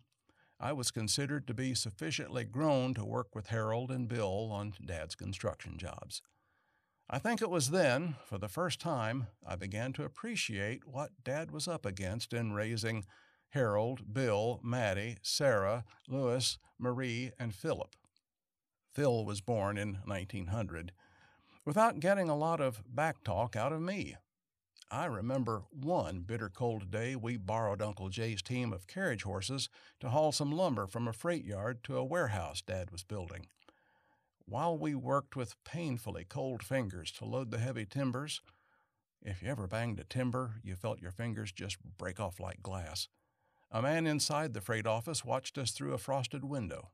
I 0.60 0.74
was 0.74 0.90
considered 0.90 1.46
to 1.46 1.54
be 1.54 1.74
sufficiently 1.74 2.44
grown 2.44 2.92
to 2.94 3.04
work 3.04 3.34
with 3.34 3.46
Harold 3.46 3.90
and 3.90 4.06
Bill 4.06 4.50
on 4.52 4.74
Dad's 4.84 5.14
construction 5.14 5.78
jobs. 5.78 6.20
I 7.08 7.18
think 7.18 7.40
it 7.40 7.50
was 7.50 7.70
then, 7.70 8.16
for 8.26 8.36
the 8.36 8.48
first 8.48 8.78
time, 8.78 9.28
I 9.46 9.56
began 9.56 9.94
to 9.94 10.04
appreciate 10.04 10.86
what 10.86 11.24
Dad 11.24 11.50
was 11.50 11.66
up 11.66 11.86
against 11.86 12.34
in 12.34 12.52
raising 12.52 13.04
Harold, 13.50 14.12
Bill, 14.12 14.60
Mattie, 14.62 15.16
Sarah, 15.22 15.84
Louis, 16.06 16.58
Marie, 16.78 17.32
and 17.38 17.54
Philip. 17.54 17.96
Phil 18.94 19.24
was 19.24 19.40
born 19.40 19.78
in 19.78 19.98
1900 20.04 20.92
without 21.64 22.00
getting 22.00 22.28
a 22.28 22.36
lot 22.36 22.60
of 22.60 22.82
backtalk 22.94 23.56
out 23.56 23.72
of 23.72 23.80
me. 23.80 24.16
I 24.90 25.06
remember 25.06 25.62
one 25.70 26.20
bitter 26.20 26.50
cold 26.50 26.90
day 26.90 27.16
we 27.16 27.38
borrowed 27.38 27.80
Uncle 27.80 28.10
Jay's 28.10 28.42
team 28.42 28.72
of 28.72 28.86
carriage 28.86 29.22
horses 29.22 29.70
to 30.00 30.10
haul 30.10 30.32
some 30.32 30.52
lumber 30.52 30.86
from 30.86 31.08
a 31.08 31.14
freight 31.14 31.44
yard 31.44 31.82
to 31.84 31.96
a 31.96 32.04
warehouse 32.04 32.60
Dad 32.60 32.90
was 32.90 33.02
building. 33.02 33.46
While 34.44 34.76
we 34.76 34.94
worked 34.94 35.34
with 35.34 35.56
painfully 35.64 36.26
cold 36.28 36.62
fingers 36.62 37.10
to 37.12 37.24
load 37.24 37.50
the 37.50 37.58
heavy 37.58 37.86
timbers, 37.86 38.42
if 39.22 39.42
you 39.42 39.48
ever 39.48 39.66
banged 39.66 40.00
a 40.00 40.04
timber, 40.04 40.56
you 40.62 40.74
felt 40.74 41.00
your 41.00 41.12
fingers 41.12 41.52
just 41.52 41.78
break 41.96 42.20
off 42.20 42.38
like 42.38 42.62
glass. 42.62 43.08
A 43.70 43.80
man 43.80 44.06
inside 44.06 44.52
the 44.52 44.60
freight 44.60 44.86
office 44.86 45.24
watched 45.24 45.56
us 45.56 45.70
through 45.70 45.94
a 45.94 45.98
frosted 45.98 46.44
window. 46.44 46.90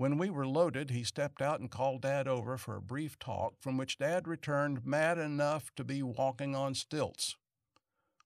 When 0.00 0.16
we 0.16 0.30
were 0.30 0.46
loaded, 0.46 0.88
he 0.88 1.04
stepped 1.04 1.42
out 1.42 1.60
and 1.60 1.70
called 1.70 2.00
Dad 2.00 2.26
over 2.26 2.56
for 2.56 2.74
a 2.74 2.80
brief 2.80 3.18
talk, 3.18 3.60
from 3.60 3.76
which 3.76 3.98
Dad 3.98 4.26
returned 4.26 4.86
mad 4.86 5.18
enough 5.18 5.70
to 5.76 5.84
be 5.84 6.02
walking 6.02 6.56
on 6.56 6.74
stilts. 6.74 7.36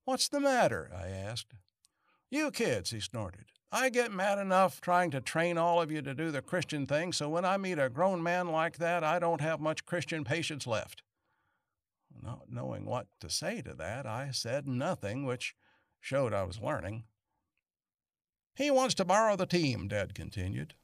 What's 0.05 0.29
the 0.29 0.39
matter? 0.39 0.93
I 0.95 1.09
asked. 1.09 1.55
You 2.31 2.53
kids, 2.53 2.91
he 2.91 3.01
snorted. 3.01 3.47
I 3.73 3.91
get 3.91 4.13
mad 4.13 4.39
enough 4.39 4.81
trying 4.81 5.11
to 5.11 5.21
train 5.21 5.59
all 5.59 5.83
of 5.83 5.91
you 5.91 6.01
to 6.03 6.15
do 6.15 6.31
the 6.31 6.43
Christian 6.43 6.87
thing, 6.87 7.13
so 7.13 7.29
when 7.29 7.45
I 7.45 7.57
meet 7.57 7.81
a 7.81 7.91
grown 7.91 8.23
man 8.23 8.47
like 8.47 8.79
that, 8.79 9.03
I 9.03 9.19
don't 9.19 9.41
have 9.41 9.59
much 9.59 9.85
Christian 9.85 10.23
patience 10.23 10.69
left. 10.69 11.03
Not 12.23 12.43
knowing 12.49 12.85
what 12.85 13.09
to 13.19 13.29
say 13.29 13.63
to 13.63 13.75
that, 13.75 14.07
I 14.07 14.31
said 14.31 14.69
nothing, 14.69 15.27
which 15.27 15.57
showed 16.01 16.33
I 16.33 16.45
was 16.45 16.61
learning. 16.61 17.03
He 18.55 18.71
wants 18.71 18.95
to 18.95 19.05
borrow 19.05 19.35
the 19.35 19.45
team, 19.45 19.89
Dad 19.89 20.15
continued. 20.15 20.75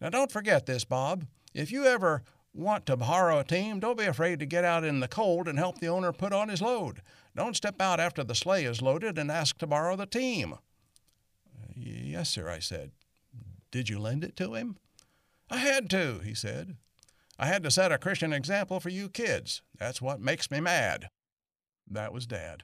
Now, 0.00 0.10
don't 0.10 0.32
forget 0.32 0.66
this, 0.66 0.84
Bob. 0.84 1.26
If 1.54 1.70
you 1.70 1.84
ever 1.84 2.22
want 2.52 2.86
to 2.86 2.96
borrow 2.96 3.38
a 3.38 3.44
team, 3.44 3.80
don't 3.80 3.98
be 3.98 4.04
afraid 4.04 4.38
to 4.38 4.46
get 4.46 4.64
out 4.64 4.84
in 4.84 5.00
the 5.00 5.08
cold 5.08 5.48
and 5.48 5.58
help 5.58 5.78
the 5.78 5.88
owner 5.88 6.12
put 6.12 6.32
on 6.32 6.48
his 6.48 6.62
load. 6.62 7.02
Don't 7.36 7.56
step 7.56 7.80
out 7.80 8.00
after 8.00 8.22
the 8.22 8.34
sleigh 8.34 8.64
is 8.64 8.82
loaded 8.82 9.18
and 9.18 9.30
ask 9.30 9.58
to 9.58 9.66
borrow 9.66 9.96
the 9.96 10.06
team. 10.06 10.54
Yes, 11.74 12.30
sir, 12.30 12.48
I 12.48 12.60
said. 12.60 12.92
Did 13.70 13.88
you 13.88 13.98
lend 13.98 14.22
it 14.22 14.36
to 14.36 14.54
him? 14.54 14.76
I 15.50 15.58
had 15.58 15.90
to, 15.90 16.20
he 16.20 16.34
said. 16.34 16.76
I 17.38 17.46
had 17.46 17.64
to 17.64 17.70
set 17.70 17.90
a 17.90 17.98
Christian 17.98 18.32
example 18.32 18.78
for 18.78 18.90
you 18.90 19.08
kids. 19.08 19.62
That's 19.76 20.00
what 20.00 20.20
makes 20.20 20.50
me 20.50 20.60
mad. 20.60 21.08
That 21.90 22.12
was 22.12 22.26
Dad. 22.26 22.62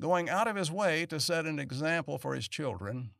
Going 0.00 0.28
out 0.28 0.48
of 0.48 0.56
his 0.56 0.70
way 0.70 1.06
to 1.06 1.20
set 1.20 1.46
an 1.46 1.58
example 1.58 2.18
for 2.18 2.34
his 2.34 2.48
children 2.48 3.10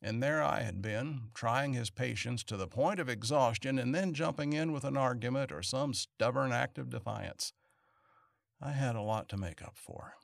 and 0.00 0.22
there 0.22 0.42
I 0.42 0.60
had 0.60 0.80
been, 0.80 1.30
trying 1.34 1.72
his 1.72 1.90
patience 1.90 2.44
to 2.44 2.56
the 2.56 2.68
point 2.68 3.00
of 3.00 3.08
exhaustion 3.08 3.78
and 3.78 3.94
then 3.94 4.14
jumping 4.14 4.52
in 4.52 4.72
with 4.72 4.84
an 4.84 4.96
argument 4.96 5.50
or 5.50 5.62
some 5.62 5.92
stubborn 5.92 6.52
act 6.52 6.78
of 6.78 6.90
defiance. 6.90 7.52
I 8.60 8.72
had 8.72 8.96
a 8.96 9.02
lot 9.02 9.28
to 9.30 9.36
make 9.36 9.62
up 9.62 9.76
for. 9.76 10.14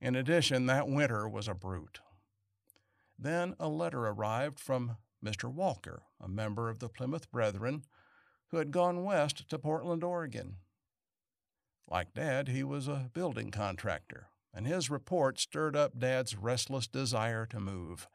In 0.00 0.16
addition, 0.16 0.66
that 0.66 0.88
winter 0.88 1.28
was 1.28 1.48
a 1.48 1.54
brute. 1.54 2.00
Then 3.18 3.54
a 3.60 3.68
letter 3.68 4.06
arrived 4.06 4.58
from 4.58 4.96
Mr. 5.24 5.52
Walker, 5.52 6.04
a 6.20 6.28
member 6.28 6.70
of 6.70 6.78
the 6.78 6.88
Plymouth 6.88 7.30
Brethren, 7.30 7.82
who 8.48 8.56
had 8.56 8.70
gone 8.70 9.04
west 9.04 9.48
to 9.48 9.58
Portland, 9.58 10.02
Oregon. 10.02 10.56
Like 11.86 12.14
Dad, 12.14 12.48
he 12.48 12.62
was 12.62 12.88
a 12.88 13.10
building 13.12 13.50
contractor, 13.50 14.28
and 14.54 14.66
his 14.66 14.88
report 14.88 15.38
stirred 15.38 15.76
up 15.76 15.98
Dad's 15.98 16.36
restless 16.36 16.86
desire 16.86 17.44
to 17.46 17.60
move. 17.60 18.08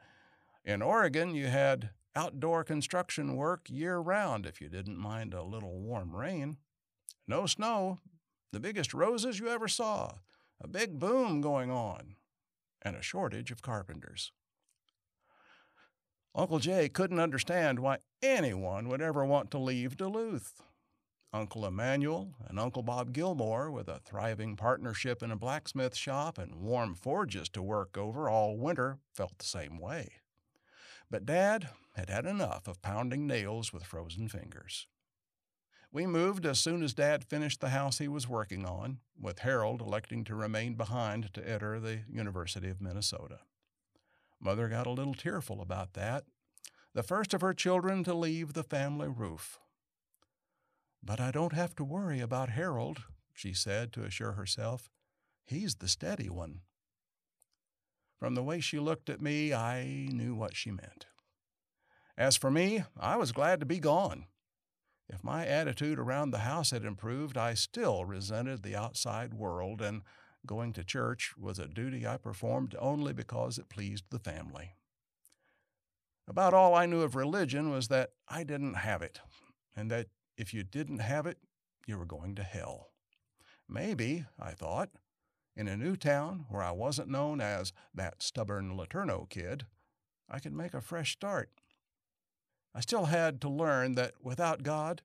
In 0.66 0.82
Oregon, 0.82 1.36
you 1.36 1.46
had 1.46 1.92
outdoor 2.16 2.64
construction 2.64 3.36
work 3.36 3.70
year 3.70 4.00
round 4.00 4.48
if 4.48 4.60
you 4.60 4.68
didn't 4.68 4.98
mind 4.98 5.32
a 5.32 5.44
little 5.44 5.80
warm 5.80 6.16
rain. 6.16 6.58
No 7.28 7.46
snow, 7.46 8.00
the 8.52 8.60
biggest 8.60 8.92
roses 8.92 9.40
you 9.40 9.48
ever 9.48 9.68
saw, 9.68 10.14
a 10.60 10.68
big 10.68 10.98
boom 10.98 11.40
going 11.40 11.70
on, 11.70 12.16
and 12.82 12.96
a 12.96 13.04
shortage 13.04 13.52
of 13.52 13.62
carpenters. 13.62 14.32
Uncle 16.34 16.58
Jay 16.58 16.90
couldn't 16.90 17.20
understand 17.20 17.78
why 17.78 18.00
anyone 18.24 18.90
would 18.90 19.04
ever 19.04 19.24
want 19.24 19.52
to 19.52 19.60
leave 19.60 19.98
Duluth. 19.98 20.64
Uncle 21.32 21.66
Emmanuel 21.66 22.34
and 22.48 22.60
Uncle 22.60 22.82
Bob 22.82 23.14
Gilmore, 23.14 23.70
with 23.70 23.88
a 23.88 24.00
thriving 24.00 24.56
partnership 24.56 25.22
in 25.22 25.30
a 25.30 25.36
blacksmith 25.36 25.96
shop 25.96 26.40
and 26.40 26.56
warm 26.56 26.96
forges 26.96 27.50
to 27.50 27.62
work 27.62 28.00
over 28.00 28.28
all 28.28 28.58
winter, 28.58 28.98
felt 29.14 29.38
the 29.38 29.46
same 29.46 29.78
way. 29.78 30.10
But 31.10 31.26
Dad 31.26 31.70
had 31.96 32.10
had 32.10 32.26
enough 32.26 32.68
of 32.68 32.82
pounding 32.82 33.26
nails 33.28 33.72
with 33.72 33.84
frozen 33.84 34.28
fingers. 34.28 34.88
We 35.92 36.06
moved 36.06 36.46
as 36.46 36.60
soon 36.60 36.84
as 36.84 36.94
Dad 36.94 37.24
finished 37.24 37.62
the 37.62 37.70
house 37.70 38.00
he 38.00 38.10
was 38.10 38.28
working 38.28 38.66
on, 38.66 39.00
with 39.18 39.40
Harold 39.40 39.82
electing 39.82 40.26
to 40.26 40.36
remain 40.36 40.76
behind 40.76 41.34
to 41.34 41.48
enter 41.50 41.80
the 41.80 42.02
University 42.10 42.70
of 42.70 42.82
Minnesota. 42.82 43.40
Mother 44.42 44.68
got 44.68 44.88
a 44.88 44.92
little 44.92 45.14
tearful 45.14 45.62
about 45.62 45.94
that, 45.94 46.26
the 46.94 47.04
first 47.04 47.34
of 47.34 47.42
her 47.42 47.54
children 47.54 48.04
to 48.04 48.14
leave 48.14 48.54
the 48.54 48.64
family 48.64 49.08
roof. 49.08 49.60
But 51.02 51.22
I 51.22 51.32
don't 51.32 51.54
have 51.54 51.76
to 51.76 51.84
worry 51.84 52.20
about 52.20 52.50
Harold, 52.50 53.04
she 53.34 53.54
said 53.54 53.94
to 53.94 54.04
assure 54.04 54.34
herself. 54.34 54.90
He's 55.46 55.76
the 55.76 55.88
steady 55.88 56.30
one. 56.30 56.62
From 58.26 58.34
the 58.34 58.42
way 58.42 58.60
she 58.60 58.80
looked 58.80 59.08
at 59.12 59.22
me, 59.22 59.54
I 59.54 59.84
knew 60.12 60.34
what 60.34 60.56
she 60.56 60.72
meant. 60.72 61.06
As 62.18 62.36
for 62.36 62.50
me, 62.50 62.84
I 63.00 63.18
was 63.18 63.32
glad 63.32 63.60
to 63.60 63.68
be 63.68 63.78
gone. 63.78 64.26
If 65.08 65.24
my 65.24 65.46
attitude 65.46 66.00
around 66.00 66.32
the 66.32 66.40
house 66.40 66.72
had 66.72 66.86
improved, 66.86 67.38
I 67.38 67.54
still 67.54 68.04
resented 68.04 68.64
the 68.64 68.76
outside 68.76 69.36
world 69.36 69.80
and 69.80 70.02
going 70.44 70.74
to 70.74 70.84
church 70.84 71.36
was 71.38 71.60
a 71.60 71.68
duty 71.68 72.08
I 72.08 72.18
performed 72.18 72.76
only 72.80 73.14
because 73.14 73.60
it 73.60 73.70
pleased 73.70 74.06
the 74.10 74.18
family. 74.18 74.72
About 76.28 76.56
all 76.56 76.74
I 76.74 76.88
knew 76.88 77.04
of 77.04 77.16
religion 77.16 77.70
was 77.70 77.90
that 77.90 78.14
I 78.28 78.44
didn't 78.44 78.74
have 78.74 79.04
it, 79.04 79.20
and 79.76 79.92
that 79.92 80.08
if 80.36 80.52
you 80.52 80.64
didn't 80.64 80.98
have 80.98 81.28
it, 81.28 81.38
you 81.86 81.96
were 81.96 82.08
going 82.08 82.34
to 82.38 82.44
hell. 82.44 82.90
Maybe, 83.70 84.26
I 84.40 84.54
thought, 84.54 84.90
in 85.56 85.68
a 85.68 85.78
new 85.78 85.96
town 85.96 86.46
where 86.50 86.62
I 86.62 86.72
wasn't 86.72 87.10
known 87.10 87.40
as 87.40 87.72
that 87.94 88.22
stubborn 88.22 88.76
LeTourneau 88.78 89.30
kid, 89.30 89.66
I 90.30 90.40
could 90.40 90.54
make 90.54 90.74
a 90.74 90.82
fresh 90.82 91.14
start. 91.14 91.50
I 92.74 92.82
still 92.82 93.06
had 93.06 93.40
to 93.42 93.50
learn 93.50 93.96
that 93.96 94.14
without 94.22 94.64
God, 94.64 95.02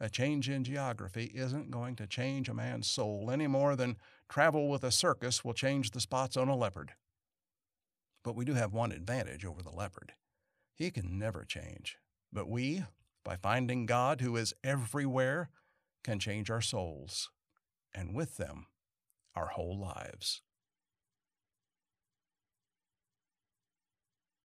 a 0.00 0.08
change 0.08 0.48
in 0.48 0.64
geography 0.64 1.30
isn't 1.34 1.70
going 1.70 1.96
to 1.96 2.06
change 2.06 2.48
a 2.48 2.54
man's 2.54 2.88
soul 2.88 3.30
any 3.30 3.46
more 3.46 3.76
than 3.76 3.98
travel 4.30 4.68
with 4.70 4.82
a 4.82 4.90
circus 4.90 5.44
will 5.44 5.52
change 5.52 5.90
the 5.90 6.00
spots 6.00 6.36
on 6.36 6.48
a 6.48 6.56
leopard. 6.56 6.92
But 8.24 8.34
we 8.34 8.46
do 8.46 8.54
have 8.54 8.72
one 8.72 8.92
advantage 8.92 9.44
over 9.44 9.62
the 9.62 9.70
leopard. 9.70 10.14
He 10.74 10.90
can 10.90 11.18
never 11.18 11.44
change. 11.44 11.98
But 12.32 12.48
we, 12.48 12.84
by 13.22 13.36
finding 13.36 13.84
God 13.84 14.22
who 14.22 14.36
is 14.36 14.54
everywhere, 14.64 15.50
can 16.02 16.18
change 16.18 16.50
our 16.50 16.62
souls, 16.62 17.30
and 17.94 18.14
with 18.14 18.38
them, 18.38 18.66
our 19.34 19.46
whole 19.48 19.80
lives. 19.80 20.42